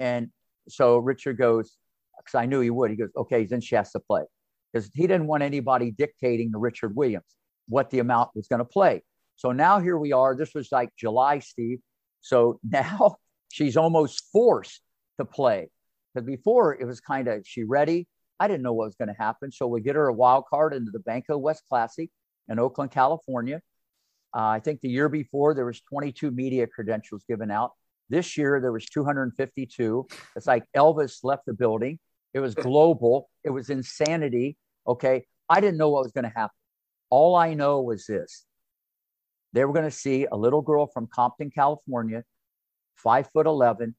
[0.00, 0.30] And
[0.68, 1.76] so Richard goes,
[2.18, 4.22] because I knew he would, he goes, okay, then she has to play.
[4.72, 7.24] Because he didn't want anybody dictating to Richard Williams
[7.68, 9.02] what the amount was going to play.
[9.36, 10.36] So now here we are.
[10.36, 11.78] This was like July, Steve.
[12.20, 13.16] So now
[13.50, 14.80] she's almost forced
[15.18, 15.70] to play.
[16.14, 18.06] Because before it was kind of, she ready?
[18.38, 19.50] I didn't know what was going to happen.
[19.50, 22.10] So we get her a wild card into the Banco West Classic
[22.48, 23.60] in Oakland, California.
[24.34, 27.72] Uh, I think the year before there was 22 media credentials given out.
[28.10, 30.06] This year there was 252.
[30.36, 31.98] It's like Elvis left the building.
[32.32, 33.30] It was global.
[33.44, 34.56] It was insanity.
[34.86, 36.54] Okay, I didn't know what was going to happen.
[37.10, 38.44] All I know was this:
[39.52, 42.24] they were going to see a little girl from Compton, California,
[42.96, 43.94] five foot 11,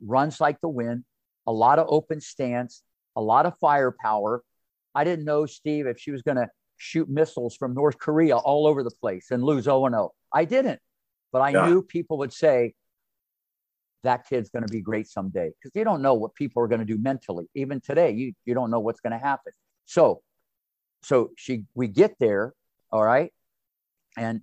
[0.00, 1.04] runs like the wind,
[1.46, 2.82] a lot of open stance,
[3.16, 4.42] a lot of firepower.
[4.94, 8.66] I didn't know, Steve, if she was going to shoot missiles from North Korea all
[8.66, 10.12] over the place and lose 0 0.
[10.32, 10.80] I didn't,
[11.32, 11.66] but I yeah.
[11.66, 12.74] knew people would say,
[14.04, 16.80] that kid's going to be great someday because you don't know what people are going
[16.80, 17.46] to do mentally.
[17.54, 19.52] Even today, you, you don't know what's going to happen.
[19.86, 20.20] So,
[21.02, 22.54] so she, we get there,
[22.92, 23.32] all right.
[24.16, 24.42] And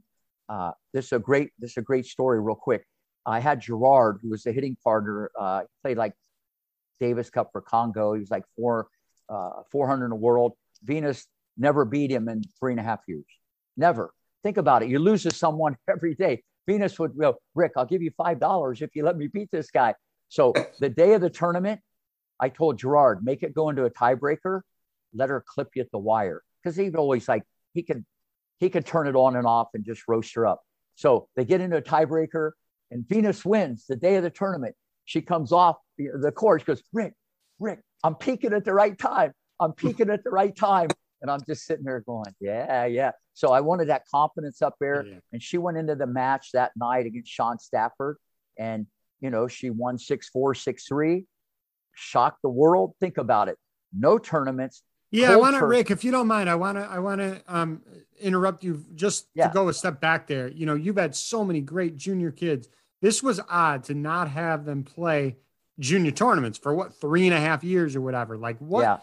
[0.50, 2.86] uh, this is a great, this is a great story real quick.
[3.26, 6.14] I had Gerard, who was the hitting partner, uh, played like
[7.02, 8.14] Davis Cup for Congo.
[8.14, 8.88] He was like four,
[9.28, 10.54] uh, 400 in the world.
[10.84, 13.26] Venus never beat him in three and a half years.
[13.76, 14.14] Never.
[14.44, 14.90] Think about it.
[14.90, 16.44] You lose to someone every day.
[16.68, 19.96] Venus would go, Rick, I'll give you $5 if you let me beat this guy.
[20.30, 21.82] So the day of the tournament,
[22.40, 24.62] I told Gerard, make it go into a tiebreaker,
[25.14, 26.44] let her clip you at the wire.
[26.64, 28.06] Because he'd always like, he could,
[28.60, 30.62] he could turn it on and off and just roast her up.
[30.96, 32.52] So they get into a tiebreaker
[32.92, 34.76] and Venus wins the day of the tournament.
[35.12, 36.62] She comes off the, court.
[36.62, 37.16] She goes, Rick,
[37.60, 39.34] Rick, I'm peaking at the right time.
[39.60, 40.88] I'm peaking at the right time.
[41.22, 43.12] And I'm just sitting there going, yeah, yeah.
[43.34, 45.06] So I wanted that confidence up there.
[45.06, 45.16] Yeah.
[45.34, 48.16] And she went into the match that night against Shaun Stafford.
[48.58, 48.88] And,
[49.20, 51.26] you know, she won 6 4, 6 3,
[51.94, 52.94] shocked the world.
[53.02, 53.58] Think about it.
[53.92, 54.82] No tournaments.
[55.12, 57.42] Yeah, I want to, Rick, if you don't mind, I want to, I want to
[57.50, 57.82] um,
[58.22, 59.50] interrupt you just yeah.
[59.50, 60.48] to go a step back there.
[60.48, 62.70] You know, you've had so many great junior kids.
[63.02, 65.38] This was odd to not have them play
[65.80, 68.38] junior tournaments for what three and a half years or whatever.
[68.38, 68.82] Like, what?
[68.82, 68.98] Yeah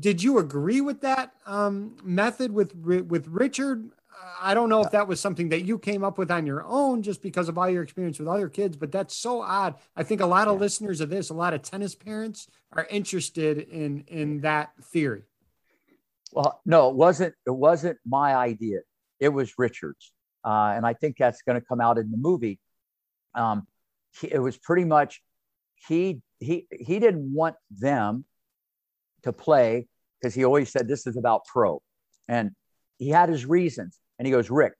[0.00, 3.90] did you agree with that um, method with with Richard?
[4.40, 7.02] I don't know if that was something that you came up with on your own
[7.02, 9.74] just because of all your experience with other kids, but that's so odd.
[9.94, 13.58] I think a lot of listeners of this, a lot of tennis parents are interested
[13.58, 15.22] in in that theory.
[16.32, 17.34] Well, no, it wasn't.
[17.46, 18.80] It wasn't my idea.
[19.20, 20.12] It was Richard's,
[20.44, 22.58] uh, and I think that's going to come out in the movie.
[23.36, 23.66] Um,
[24.20, 25.22] he, it was pretty much
[25.88, 28.24] he he he didn't want them
[29.22, 29.86] to play
[30.20, 31.80] because he always said this is about pro.
[32.28, 32.52] And
[32.98, 33.98] he had his reasons.
[34.18, 34.72] And he goes, Rick,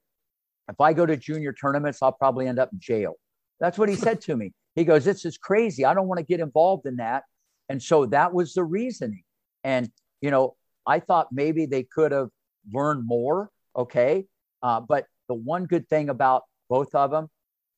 [0.68, 3.14] if I go to junior tournaments, I'll probably end up in jail.
[3.60, 4.52] That's what he said to me.
[4.74, 5.84] He goes, This is crazy.
[5.84, 7.24] I don't want to get involved in that.
[7.68, 9.24] And so that was the reasoning.
[9.64, 9.90] And,
[10.20, 12.28] you know, I thought maybe they could have
[12.72, 13.50] learned more.
[13.74, 14.26] Okay.
[14.62, 17.28] Uh, but the one good thing about both of them,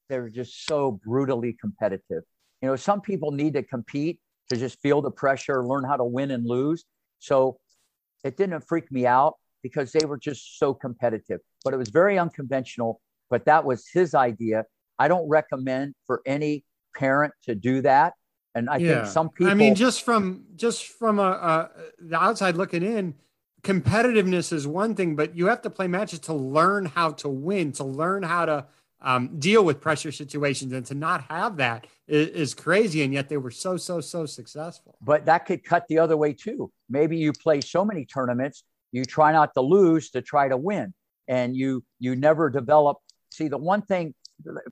[0.08, 2.22] they're just so brutally competitive.
[2.62, 6.04] You know, some people need to compete to just feel the pressure, learn how to
[6.04, 6.84] win and lose.
[7.18, 7.58] So
[8.24, 11.40] it didn't freak me out because they were just so competitive.
[11.64, 13.00] But it was very unconventional.
[13.30, 14.64] But that was his idea.
[14.98, 16.64] I don't recommend for any
[16.96, 18.14] parent to do that.
[18.54, 18.94] And I yeah.
[18.94, 19.52] think some people.
[19.52, 23.14] I mean, just from just from a, a the outside looking in,
[23.62, 27.72] competitiveness is one thing, but you have to play matches to learn how to win,
[27.72, 28.66] to learn how to
[29.00, 30.72] um, deal with pressure situations.
[30.72, 33.02] And to not have that is, is, crazy.
[33.02, 34.96] And yet they were so, so, so successful.
[35.00, 36.72] But that could cut the other way too.
[36.88, 40.94] Maybe you play so many tournaments, you try not to lose to try to win.
[41.28, 42.98] And you you never develop.
[43.30, 44.14] See, the one thing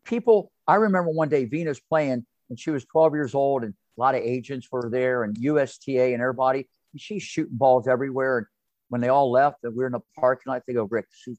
[0.05, 4.01] people I remember one day Venus playing and she was 12 years old and a
[4.01, 6.69] lot of agents were there and USTA and everybody.
[6.93, 8.39] And she's shooting balls everywhere.
[8.39, 8.47] And
[8.89, 11.39] when they all left and we are in the parking lot, they go, Rick, she's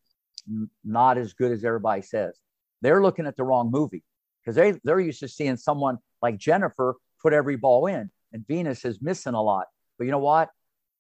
[0.84, 2.38] not as good as everybody says.
[2.82, 4.04] They're looking at the wrong movie
[4.42, 8.86] because they, they're used to seeing someone like Jennifer put every ball in and Venus
[8.86, 9.68] is missing a lot.
[9.98, 10.50] But you know what?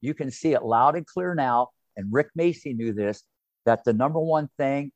[0.01, 1.69] You can see it loud and clear now.
[1.95, 3.23] And Rick Macci knew this
[3.65, 4.91] that the number one thing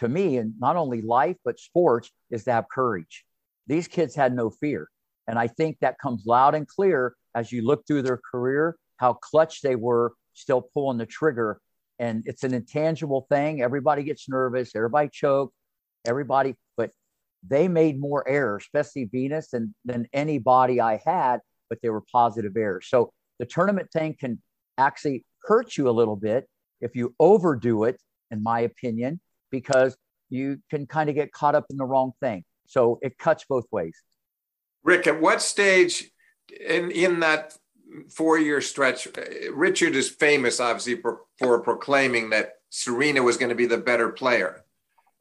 [0.00, 3.24] to me, and not only life, but sports, is to have courage.
[3.66, 4.88] These kids had no fear.
[5.26, 9.14] And I think that comes loud and clear as you look through their career, how
[9.14, 11.60] clutch they were still pulling the trigger.
[11.98, 13.62] And it's an intangible thing.
[13.62, 15.54] Everybody gets nervous, everybody choked,
[16.06, 16.90] everybody, but
[17.46, 22.56] they made more errors, especially Venus, than, than anybody I had, but they were positive
[22.56, 22.86] errors.
[22.88, 24.40] So the tournament thing can
[24.78, 26.48] actually hurt you a little bit
[26.80, 29.96] if you overdo it, in my opinion, because
[30.28, 32.44] you can kind of get caught up in the wrong thing.
[32.66, 33.96] So it cuts both ways.
[34.82, 36.10] Rick, at what stage
[36.66, 37.56] in, in that
[38.10, 39.08] four year stretch,
[39.52, 44.10] Richard is famous, obviously, for, for proclaiming that Serena was going to be the better
[44.10, 44.64] player.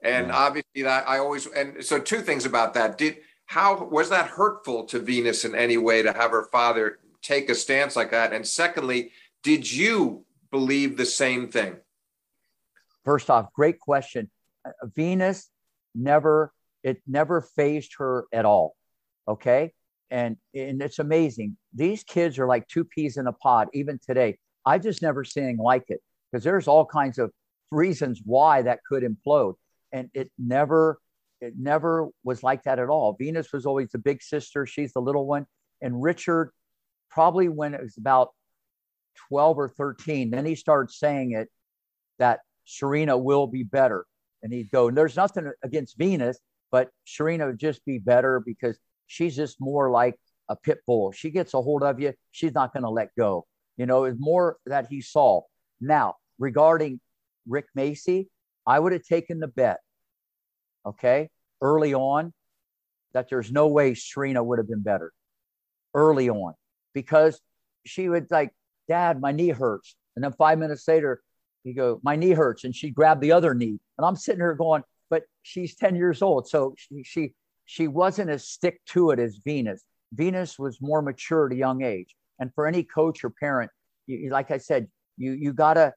[0.06, 0.38] And yeah.
[0.38, 2.98] obviously, that I always, and so two things about that.
[2.98, 7.50] Did, how was that hurtful to Venus in any way to have her father take
[7.50, 8.32] a stance like that?
[8.32, 9.12] And secondly,
[9.44, 11.78] did you believe the same thing?
[13.04, 14.30] First off, great question.
[14.64, 15.50] Uh, Venus
[15.94, 16.52] never
[16.86, 18.76] it never fazed her at all.
[19.28, 19.74] Okay.
[20.12, 21.58] And, and it's amazing.
[21.74, 24.38] These kids are like two peas in a pod, even today.
[24.68, 26.00] I just never seen like it
[26.32, 27.32] because there's all kinds of
[27.72, 29.56] reasons why that could implode.
[29.96, 31.00] And it never,
[31.40, 33.16] it never was like that at all.
[33.18, 34.66] Venus was always the big sister.
[34.66, 35.48] She's the little one.
[35.82, 36.52] And Richard,
[37.10, 38.32] probably when it was about
[39.30, 41.48] 12 or 13, then he started saying it
[42.20, 44.06] that Serena will be better.
[44.44, 46.38] And he'd go, and there's nothing against Venus,
[46.74, 48.78] but Serena would just be better because
[49.08, 51.14] she's just more like a pit bull.
[51.14, 53.48] She gets a hold of you, she's not going to let go.
[53.78, 55.44] You know, it's more that he saw.
[55.80, 57.00] Now, regarding
[57.48, 58.28] Rick Macci
[58.66, 59.80] I would have taken the bet,
[60.86, 61.30] okay,
[61.62, 62.34] early on,
[63.14, 65.12] that there's no way Serena would have been better
[65.94, 66.54] early on
[66.94, 67.40] because
[67.86, 68.52] she would like,
[68.88, 69.96] Dad, my knee hurts.
[70.16, 71.22] And then five minutes later,
[71.64, 72.64] you go, my knee hurts.
[72.64, 73.80] And she grabbed the other knee.
[73.98, 76.48] And I'm sitting here going, but she's 10 years old.
[76.48, 77.34] So she, she,
[77.66, 79.84] she wasn't as stick to it as Venus.
[80.14, 82.16] Venus was more mature at a young age.
[82.40, 83.72] And for any coach or parent,
[84.08, 85.94] you, like I said, you, you gotta,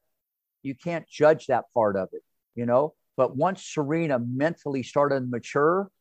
[0.63, 2.23] you can't judge that part of it,
[2.55, 2.93] you know?
[3.19, 5.91] But once Serena mentally started to mature,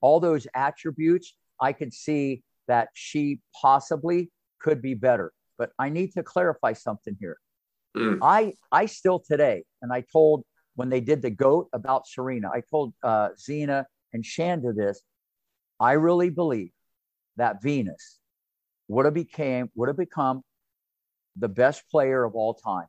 [0.00, 5.32] all those attributes, I could see that she possibly could be better.
[5.58, 7.38] But I need to clarify something here.
[7.96, 8.20] Mm.
[8.22, 10.44] I I still today, and I told
[10.76, 15.02] when they did the goat about Serena, I told uh, Zina and Chanda this.
[15.80, 16.70] I really believe
[17.38, 18.20] that Venus
[18.86, 20.42] would have became would have become
[21.34, 22.86] the best player of all time,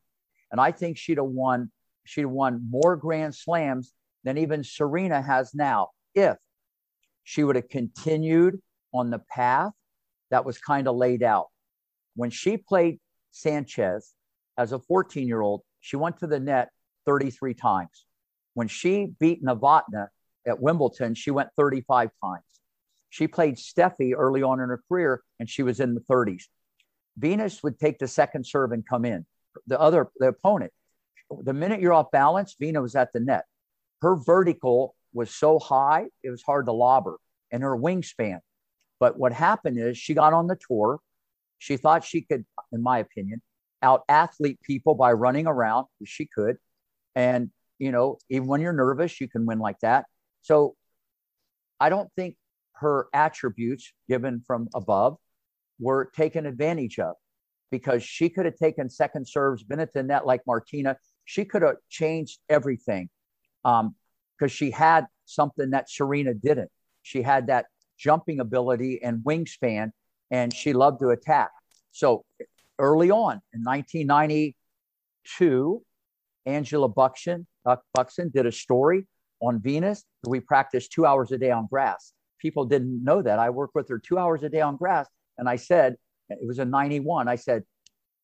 [0.51, 1.71] and I think she'd have won
[2.09, 3.93] she'd won more Grand Slams
[4.23, 6.37] than even Serena has now if
[7.23, 8.59] she would have continued
[8.93, 9.71] on the path
[10.31, 11.47] that was kind of laid out.
[12.15, 12.99] When she played
[13.31, 14.13] Sanchez
[14.57, 16.69] as a 14 year old, she went to the net
[17.05, 18.05] 33 times.
[18.55, 20.07] When she beat Novotna
[20.47, 22.43] at Wimbledon, she went 35 times.
[23.11, 26.43] She played Steffi early on in her career, and she was in the 30s.
[27.17, 29.25] Venus would take the second serve and come in.
[29.67, 30.71] The other, the opponent,
[31.43, 33.45] the minute you're off balance, Vina was at the net.
[34.01, 37.15] Her vertical was so high, it was hard to lob her,
[37.51, 38.39] and her wingspan.
[38.99, 40.99] But what happened is she got on the tour.
[41.57, 43.41] She thought she could, in my opinion,
[43.81, 45.87] out athlete people by running around.
[46.05, 46.57] She could.
[47.15, 47.49] And,
[47.79, 50.05] you know, even when you're nervous, you can win like that.
[50.41, 50.75] So
[51.79, 52.35] I don't think
[52.73, 55.17] her attributes given from above
[55.79, 57.15] were taken advantage of
[57.71, 60.97] because she could have taken second serves, been at the net like Martina.
[61.29, 63.07] She could have changed everything
[63.63, 63.91] because
[64.41, 66.71] um, she had something that Serena didn't.
[67.03, 67.67] She had that
[67.99, 69.91] jumping ability and wingspan,
[70.31, 71.51] and she loved to attack.
[71.91, 72.25] So
[72.79, 75.83] early on in 1992,
[76.47, 77.45] Angela Buxton,
[77.93, 79.05] Buxton did a story
[79.39, 80.03] on Venus.
[80.27, 82.11] We practiced two hours a day on grass.
[82.41, 83.37] People didn't know that.
[83.37, 85.07] I worked with her two hours a day on grass.
[85.37, 85.95] And I said,
[86.29, 87.27] it was in 91.
[87.27, 87.65] I said,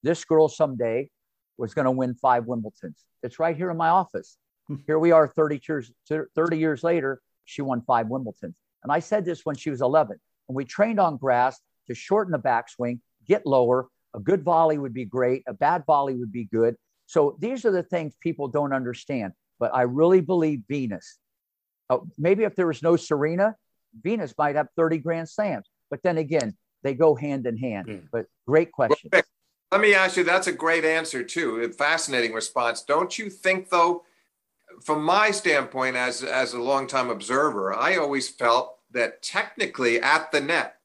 [0.02, 1.12] this girl someday
[1.58, 3.04] was going to win five Wimbledons.
[3.24, 4.38] It's right here in my office.
[4.68, 4.76] Hmm.
[4.88, 8.56] Here we are 30 years, 30 years later, she won five Wimbledons.
[8.84, 10.18] And I said this when she was 11.
[10.48, 13.88] And we trained on grass to shorten the backswing, get lower.
[14.16, 15.44] A good volley would be great.
[15.48, 16.76] A bad volley would be good.
[17.06, 19.34] So these are the things people don't understand.
[19.60, 21.18] But I really believe Venus.
[21.90, 23.56] Uh, maybe if there was no Serena,
[24.02, 25.68] Venus might have 30 Grand Slams.
[25.90, 27.88] But then again, they go hand in hand.
[27.88, 27.98] Yeah.
[28.12, 29.10] But great question.
[29.76, 31.60] Let me ask you, that's a great answer too.
[31.60, 32.82] A fascinating response.
[32.82, 34.04] Don't you think though,
[34.82, 40.40] from my standpoint as as a longtime observer, I always felt that technically at the
[40.40, 40.78] net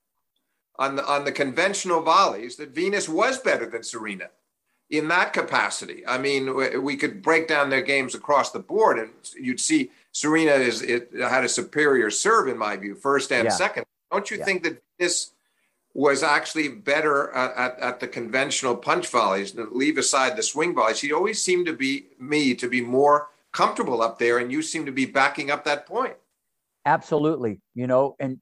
[0.77, 4.31] on the on the conventional volleys that Venus was better than Serena
[4.91, 6.05] in that capacity.
[6.05, 9.11] I mean, we could break down their games across the board, and
[9.41, 13.51] you'd see Serena is it had a superior serve in my view, first and yeah.
[13.51, 13.85] second.
[14.11, 14.45] Don't you yeah.
[14.45, 15.31] think that this
[15.93, 19.55] was actually better at, at, at, the conventional punch volleys?
[19.57, 20.99] Leave aside the swing volleys.
[20.99, 24.87] She always seemed to be me to be more comfortable up there, and you seem
[24.87, 26.15] to be backing up that point.
[26.87, 28.39] Absolutely, you know, and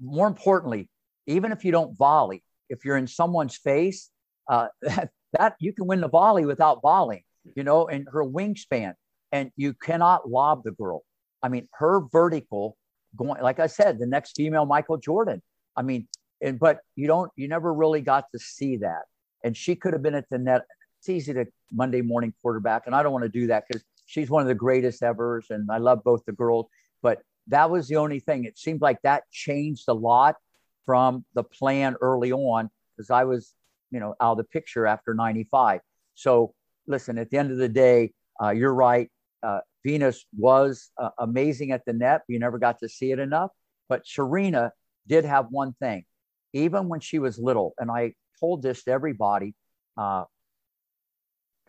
[0.00, 0.88] more importantly,
[1.26, 4.10] even if you don't volley, if you're in someone's face,
[4.48, 7.24] uh, that, that you can win the volley without volleying,
[7.56, 8.94] you know, and her wingspan,
[9.32, 11.02] and you cannot lob the girl.
[11.42, 12.76] I mean, her vertical
[13.16, 15.42] going, like I said, the next female Michael Jordan.
[15.76, 16.06] I mean,
[16.42, 19.02] and but you don't, you never really got to see that.
[19.44, 20.62] And she could have been at the net.
[20.98, 24.30] It's easy to Monday morning quarterback, and I don't want to do that because she's
[24.30, 26.66] one of the greatest ever's, and I love both the girls.
[27.02, 28.44] But that was the only thing.
[28.44, 30.36] It seemed like that changed a lot
[30.84, 33.54] from the plan early on because I was,
[33.90, 35.80] you know, out of the picture after 95.
[36.14, 36.54] So
[36.86, 39.10] listen, at the end of the day, uh, you're right.
[39.42, 42.22] Uh, Venus was uh, amazing at the net.
[42.28, 43.50] You never got to see it enough.
[43.88, 44.72] But Serena
[45.06, 46.04] did have one thing,
[46.52, 49.54] even when she was little, and I told this to everybody.
[49.96, 50.24] Uh,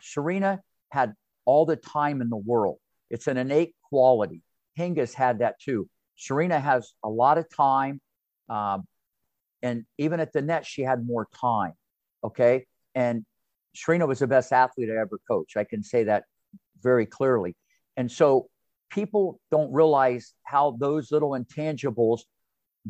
[0.00, 0.60] Serena
[0.90, 1.14] had
[1.44, 2.78] all the time in the world.
[3.10, 4.42] It's an innate quality.
[4.78, 5.88] Hingis had that too.
[6.16, 8.00] Serena has a lot of time.
[8.48, 8.86] Um,
[9.62, 11.72] and even at the net, she had more time.
[12.22, 12.66] Okay.
[12.94, 13.24] And
[13.74, 15.56] Serena was the best athlete I ever coached.
[15.56, 16.24] I can say that
[16.82, 17.56] very clearly.
[17.96, 18.48] And so
[18.90, 22.20] people don't realize how those little intangibles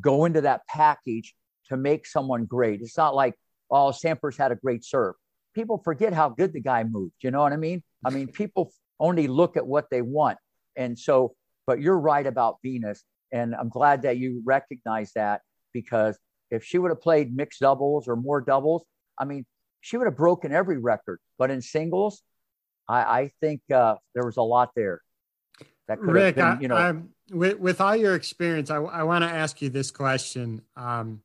[0.00, 1.34] go into that package
[1.68, 2.80] to make someone great.
[2.80, 3.34] It's not like,
[3.70, 5.14] oh, Sampras had a great serve.
[5.54, 7.14] People forget how good the guy moved.
[7.22, 7.82] You know what I mean?
[8.04, 10.38] I mean, people only look at what they want.
[10.76, 11.34] And so,
[11.66, 13.04] but you're right about Venus.
[13.32, 15.40] And I'm glad that you recognize that
[15.72, 16.18] because
[16.50, 18.84] if she would have played mixed doubles or more doubles,
[19.18, 19.46] I mean,
[19.80, 21.18] she would have broken every record.
[21.38, 22.22] But in singles,
[22.88, 25.00] I, I think uh, there was a lot there.
[25.88, 26.76] That could Rick, have been, you know.
[26.76, 26.94] I,
[27.30, 30.62] with, with all your experience, I, I want to ask you this question.
[30.76, 31.22] Um,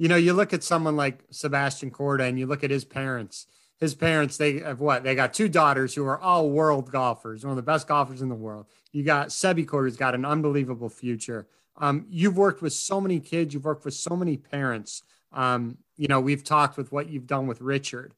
[0.00, 3.46] you know, you look at someone like Sebastian Korda and you look at his parents.
[3.76, 5.04] His parents, they have what?
[5.04, 8.30] They got two daughters who are all world golfers, one of the best golfers in
[8.30, 8.64] the world.
[8.92, 11.46] You got Sebi Korda's got an unbelievable future.
[11.76, 15.02] Um, you've worked with so many kids, you've worked with so many parents.
[15.32, 18.14] Um, you know, we've talked with what you've done with Richard.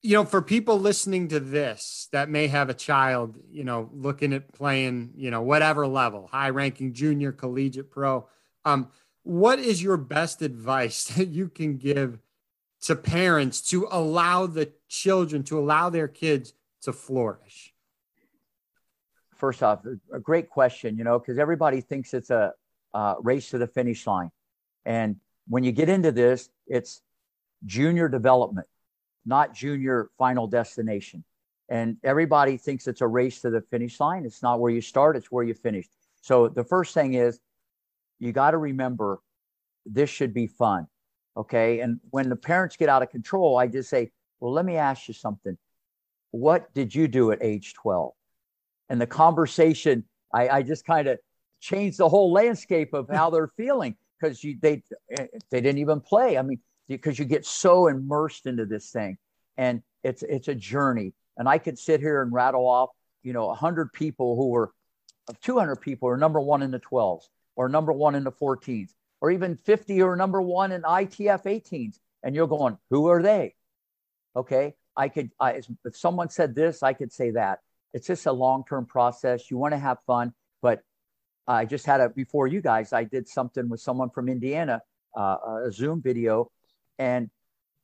[0.00, 4.32] You know, for people listening to this that may have a child, you know, looking
[4.32, 8.26] at playing, you know, whatever level, high ranking junior, collegiate, pro,
[8.64, 8.88] um,
[9.28, 12.18] what is your best advice that you can give
[12.82, 17.74] to parents to allow the children, to allow their kids to flourish?
[19.38, 19.80] first off,
[20.12, 22.52] a great question, you know, because everybody thinks it's a
[22.92, 24.30] uh, race to the finish line.
[24.84, 25.16] And
[25.46, 27.00] when you get into this, it's
[27.64, 28.66] junior development,
[29.24, 31.24] not junior final destination.
[31.68, 34.24] And everybody thinks it's a race to the finish line.
[34.24, 35.86] It's not where you start, it's where you finish.
[36.20, 37.38] So the first thing is
[38.18, 39.20] you got to remember
[39.86, 40.86] this should be fun.
[41.36, 41.80] Okay.
[41.80, 44.10] And when the parents get out of control, I just say,
[44.40, 45.56] well, let me ask you something.
[46.30, 48.12] What did you do at age 12?
[48.88, 51.18] and the conversation, I, I just kind of
[51.60, 54.82] changed the whole landscape of how they're feeling because they
[55.16, 56.38] eh, they didn't even play.
[56.38, 59.18] I mean, because you get so immersed into this thing,
[59.56, 61.14] and it's it's a journey.
[61.36, 62.90] And I could sit here and rattle off,
[63.22, 64.72] you know, hundred people who were,
[65.40, 67.24] two hundred people are number one in the 12s,
[67.58, 71.98] or number one in the 14s, or even 50 or number one in ITF 18s,
[72.22, 73.54] and you're going, who are they?
[74.34, 77.58] Okay, I could, I, if someone said this, I could say that
[77.92, 79.50] it's just a long term process.
[79.50, 80.32] You want to have fun,
[80.62, 80.82] but
[81.46, 82.92] I just had a before you guys.
[82.92, 84.82] I did something with someone from Indiana,
[85.16, 85.36] uh,
[85.66, 86.50] a Zoom video,
[86.98, 87.30] and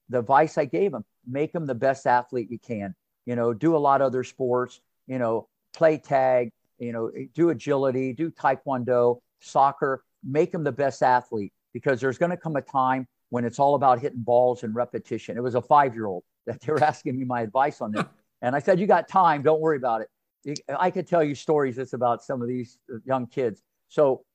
[0.08, 2.94] the advice I gave them: make them the best athlete you can.
[3.26, 4.80] You know, do a lot of other sports.
[5.06, 6.52] You know, play tag.
[6.78, 10.02] You know, do agility, do taekwondo, soccer.
[10.22, 13.74] Make them the best athlete because there's going to come a time when it's all
[13.74, 15.36] about hitting balls and repetition.
[15.36, 18.04] It was a five year old that they were asking me my advice on this.
[18.42, 19.40] And I said, You got time.
[19.40, 20.60] Don't worry about it.
[20.78, 23.62] I could tell you stories that's about some of these uh, young kids.
[23.88, 24.26] So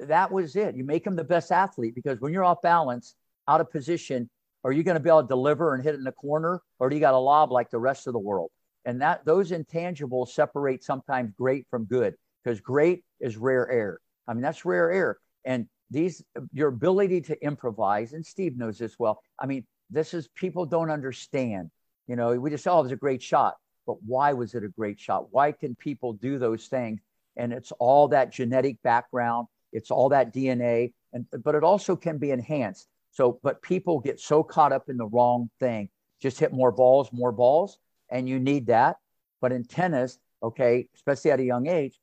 [0.00, 0.74] that was it.
[0.74, 3.14] You make them the best athlete because when you're off balance,
[3.46, 4.28] out of position,
[4.64, 6.88] are you going to be able to deliver and hit it in the corner, or
[6.88, 8.50] do you got a lob like the rest of the world?
[8.84, 14.00] And that those intangibles separate sometimes great from good because great is rare air.
[14.26, 15.18] I mean, that's rare air.
[15.44, 19.20] And these your ability to improvise, and Steve knows this well.
[19.38, 21.70] I mean, this is people don't understand.
[22.06, 23.56] You know, we just oh, it was a great shot.
[23.86, 25.32] But why was it a great shot?
[25.32, 27.00] Why can people do those things?
[27.36, 32.18] And it's all that genetic background, it's all that DNA, and but it also can
[32.18, 32.88] be enhanced.
[33.12, 35.88] So, but people get so caught up in the wrong thing.
[36.20, 37.78] Just hit more balls, more balls,
[38.10, 38.96] and you need that.
[39.40, 41.98] But in tennis, okay, especially at a young age,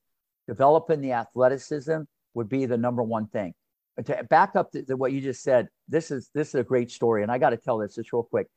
[0.47, 2.01] developing the athleticism
[2.33, 3.53] would be the number one thing.
[3.95, 6.63] But to back up to, to what you just said, this is this is a
[6.63, 8.47] great story, and I got to tell this just real quick.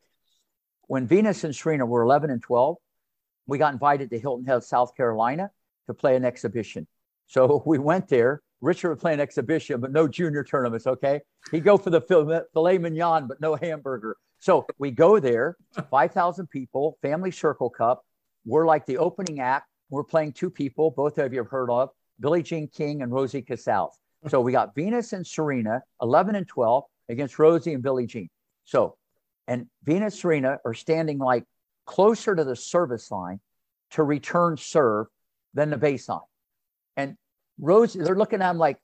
[0.87, 2.77] When Venus and Serena were 11 and 12,
[3.47, 5.51] we got invited to Hilton Head, South Carolina,
[5.87, 6.87] to play an exhibition.
[7.27, 8.41] So we went there.
[8.61, 10.85] Richard would play an exhibition, but no junior tournaments.
[10.85, 11.21] Okay,
[11.51, 14.17] he'd go for the filet mignon, but no hamburger.
[14.39, 15.55] So we go there,
[15.89, 18.05] 5,000 people, Family Circle Cup.
[18.45, 19.68] We're like the opening act.
[19.89, 23.41] We're playing two people, both of you have heard of Billie Jean King and Rosie
[23.41, 23.97] Casals.
[24.27, 28.29] So we got Venus and Serena, 11 and 12 against Rosie and Billie Jean.
[28.65, 28.97] So,
[29.47, 31.45] and Venus, Serena are standing like
[31.85, 33.39] closer to the service line
[33.91, 35.07] to return serve
[35.53, 36.21] than the baseline.
[36.97, 37.15] And
[37.59, 38.77] Rosie, they're looking at him like,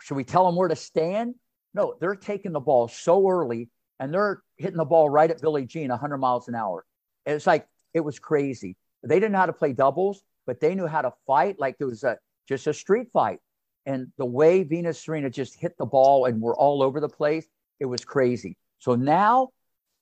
[0.00, 1.34] should we tell them where to stand?
[1.72, 5.66] No, they're taking the ball so early and they're hitting the ball right at Billie
[5.66, 6.84] Jean 100 miles an hour.
[7.26, 8.76] And it's like, it was crazy.
[9.04, 11.84] They didn't know how to play doubles, but they knew how to fight like it
[11.84, 13.38] was a, just a street fight.
[13.86, 17.46] And the way Venus Serena just hit the ball and we're all over the place,
[17.80, 18.56] it was crazy.
[18.78, 19.50] So now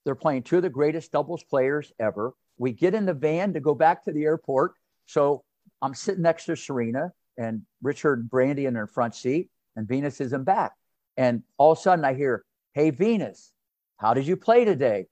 [0.05, 2.33] they're playing two of the greatest doubles players ever.
[2.59, 4.73] We get in the van to go back to the airport.
[5.07, 5.43] So
[5.81, 10.21] I'm sitting next to Serena and Richard and Brandy in their front seat, and Venus
[10.21, 10.73] is in back.
[11.17, 12.45] And all of a sudden I hear,
[12.75, 13.53] Hey, Venus,
[13.99, 15.07] how did you play today?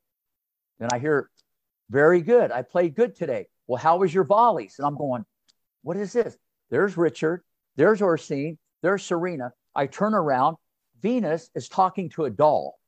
[0.78, 1.28] And I hear,
[1.90, 2.52] Very good.
[2.52, 3.46] I played good today.
[3.70, 4.74] Well, how was your volleys?
[4.78, 5.24] And I'm going,
[5.82, 6.36] What is this?
[6.70, 7.44] There's Richard.
[7.76, 8.58] There's Oracene.
[8.82, 9.52] There's Serena.
[9.76, 10.56] I turn around.
[11.00, 12.80] Venus is talking to a doll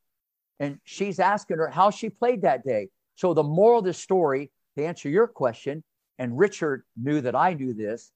[0.59, 2.89] and she's asking her how she played that day.
[3.15, 5.85] So, the moral of the story, to answer your question,
[6.19, 8.11] and Richard knew that I knew this,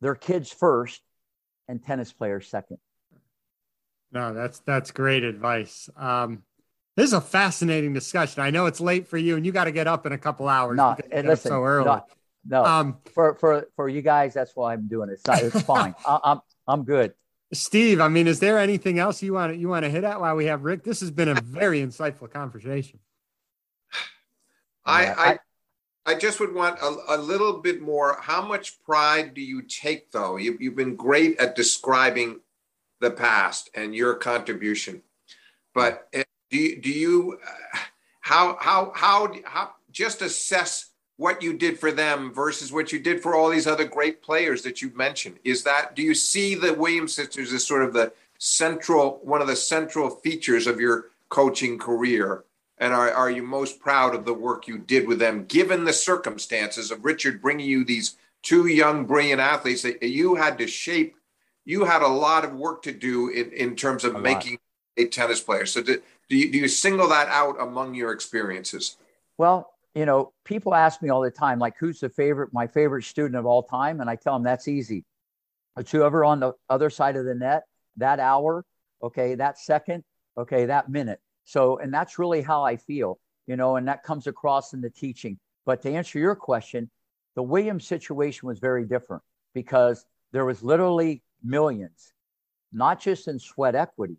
[0.00, 1.02] their kids first
[1.66, 2.78] and tennis players second.
[4.12, 5.90] No, that's that's great advice.
[5.96, 6.44] Um,
[6.96, 8.42] this is a fascinating discussion.
[8.42, 10.48] I know it's late for you, and you got to get up in a couple
[10.48, 10.76] hours.
[10.76, 11.86] No, and listen, so early.
[11.86, 12.04] No,
[12.46, 12.64] no.
[12.64, 15.14] Um, for for for you guys, that's why I'm doing it.
[15.14, 15.94] It's, not, it's fine.
[16.06, 17.14] I, I'm I'm good.
[17.52, 20.20] Steve, I mean, is there anything else you want to, you want to hit at
[20.20, 20.84] while we have Rick?
[20.84, 22.98] This has been a very insightful conversation.
[24.84, 25.38] I, I,
[26.06, 28.16] I just would want a, a, little bit more.
[28.20, 30.36] How much pride do you take, though?
[30.36, 32.40] You, you've been great at describing
[33.00, 35.02] the past and your contribution,
[35.74, 36.08] but
[36.52, 37.78] do you, do you uh,
[38.20, 43.22] how how how how just assess what you did for them versus what you did
[43.22, 45.38] for all these other great players that you've mentioned.
[45.44, 49.46] Is that do you see the Williams sisters as sort of the central one of
[49.46, 52.44] the central features of your coaching career?
[52.78, 55.92] And are, are you most proud of the work you did with them, given the
[55.92, 61.16] circumstances of Richard bringing you these two young, brilliant athletes that you had to shape?
[61.64, 64.60] You had a lot of work to do in, in terms of a making lot.
[64.96, 65.66] A tennis player.
[65.66, 68.96] So, do, do, you, do you single that out among your experiences?
[69.38, 73.04] Well, you know, people ask me all the time, like, who's the favorite, my favorite
[73.04, 74.00] student of all time?
[74.00, 75.04] And I tell them that's easy.
[75.76, 77.64] It's whoever on the other side of the net,
[77.96, 78.64] that hour,
[79.02, 80.04] okay, that second,
[80.36, 81.20] okay, that minute.
[81.44, 84.90] So, and that's really how I feel, you know, and that comes across in the
[84.90, 85.38] teaching.
[85.66, 86.90] But to answer your question,
[87.34, 89.22] the Williams situation was very different
[89.54, 92.12] because there was literally millions,
[92.72, 94.16] not just in sweat equity,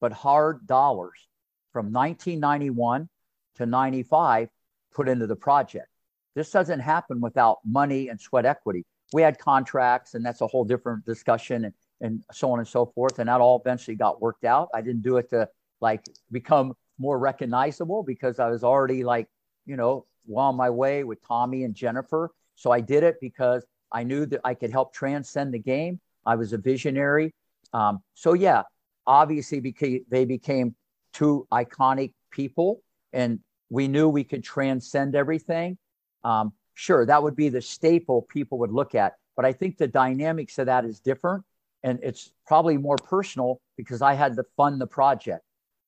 [0.00, 1.28] but hard dollars
[1.72, 3.08] from 1991
[3.56, 4.48] to 95
[4.92, 5.86] put into the project.
[6.34, 8.84] This doesn't happen without money and sweat equity.
[9.12, 12.86] We had contracts, and that's a whole different discussion, and, and so on and so
[12.86, 13.18] forth.
[13.18, 14.68] And that all eventually got worked out.
[14.74, 15.48] I didn't do it to
[15.80, 19.26] like become more recognizable because I was already like,
[19.66, 22.30] you know, well on my way with Tommy and Jennifer.
[22.54, 25.98] So I did it because I knew that I could help transcend the game.
[26.24, 27.34] I was a visionary.
[27.72, 28.62] Um, so yeah,
[29.10, 30.76] obviously, because they became
[31.12, 32.80] two iconic people,
[33.12, 35.76] and we knew we could transcend everything.
[36.22, 39.14] Um, sure, that would be the staple people would look at.
[39.34, 41.44] But I think the dynamics of that is different.
[41.82, 45.42] And it's probably more personal because I had to fund the project,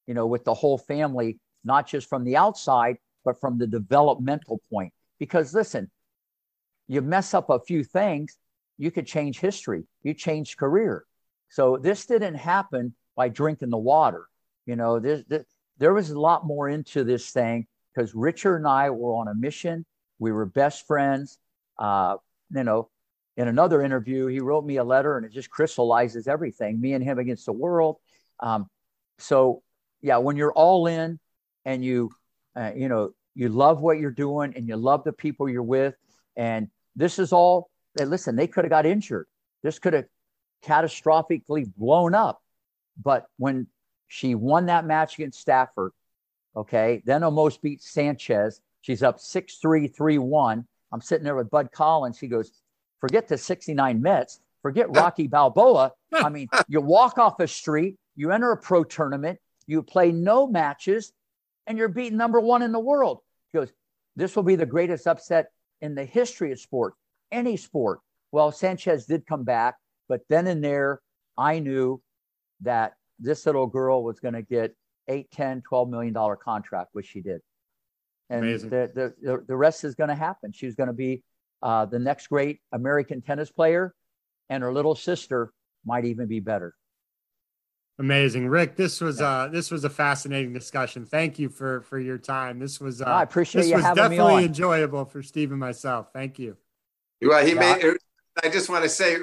[0.07, 4.61] you know, with the whole family, not just from the outside, but from the developmental
[4.69, 4.93] point.
[5.21, 5.91] Because listen,
[6.89, 8.37] you mess up a few things,
[8.79, 9.85] you could change history.
[10.03, 11.05] You change career.
[11.51, 14.27] So this didn't happen by drinking the water.
[14.67, 15.25] You know, this,
[15.79, 19.35] there was a lot more into this thing because Richard and I were on a
[19.35, 19.85] mission.
[20.19, 21.39] We were best friends.
[21.79, 22.17] Uh,
[22.55, 22.89] you know,
[23.37, 27.03] in another interview, he wrote me a letter and it just crystallizes everything me and
[27.03, 27.97] him against the world.
[28.41, 28.69] Um,
[29.19, 29.63] so,
[30.01, 31.19] yeah, when you're all in
[31.65, 32.11] and you,
[32.57, 35.95] uh, you know, you love what you're doing and you love the people you're with,
[36.37, 39.27] and this is all, listen, they could have got injured.
[39.63, 40.05] This could have
[40.65, 42.43] catastrophically blown up.
[43.03, 43.67] But when
[44.09, 45.93] she won that match against Stafford,
[46.57, 48.61] okay, then almost beat Sanchez.
[48.81, 50.67] She's up 6 3 3 1.
[50.93, 52.19] I'm sitting there with Bud Collins.
[52.19, 52.53] He goes,
[53.01, 55.93] forget the 69 Mets, forget Rocky Balboa.
[56.13, 60.47] I mean, you walk off a street, you enter a pro tournament, you play no
[60.47, 61.13] matches,
[61.67, 63.21] and you're beating number one in the world.
[63.53, 63.73] He goes,
[64.17, 66.95] This will be the greatest upset in the history of sport,
[67.31, 68.01] any sport.
[68.31, 69.77] Well, Sanchez did come back,
[70.09, 71.01] but then and there,
[71.37, 72.01] I knew
[72.63, 74.75] that this little girl was going to get
[75.09, 77.41] 8, 10, 12 million dollar contract, which she did.
[78.31, 80.53] And the, the, the rest is going to happen.
[80.53, 81.23] She's going to be
[81.63, 83.95] uh, the next great American tennis player,
[84.49, 85.53] and her little sister
[85.85, 86.75] might even be better.
[87.99, 88.75] Amazing, Rick.
[88.77, 91.05] This was uh this was a fascinating discussion.
[91.05, 92.59] Thank you for for your time.
[92.59, 94.45] This was uh, I appreciate this you was having definitely me on.
[94.45, 96.09] enjoyable for Steve and myself.
[96.13, 96.57] Thank you.
[97.21, 97.77] Well, he yeah.
[97.77, 97.97] made.
[98.43, 99.19] I just want to say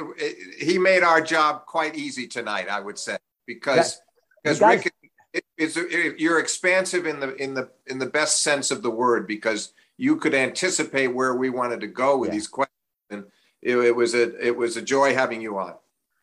[0.59, 2.69] he made our job quite easy tonight.
[2.69, 3.17] I would say
[3.49, 4.01] because
[4.43, 4.93] because guys, Rick,
[5.33, 8.91] it, it's it, you're expansive in the in the in the best sense of the
[8.91, 12.35] word because you could anticipate where we wanted to go with yeah.
[12.35, 12.75] these questions.
[13.09, 13.25] And
[13.61, 15.73] it, it, was a it was a joy having you on.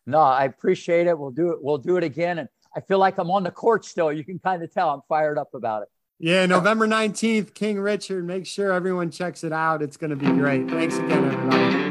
[0.06, 1.18] No, I appreciate it.
[1.18, 1.58] We'll do it.
[1.60, 2.38] We'll do it again.
[2.38, 4.12] And I feel like I'm on the court still.
[4.12, 5.88] You can kind of tell I'm fired up about it.
[6.18, 8.24] Yeah, November 19th, King Richard.
[8.24, 9.82] Make sure everyone checks it out.
[9.82, 10.70] It's going to be great.
[10.70, 11.85] Thanks again, everybody.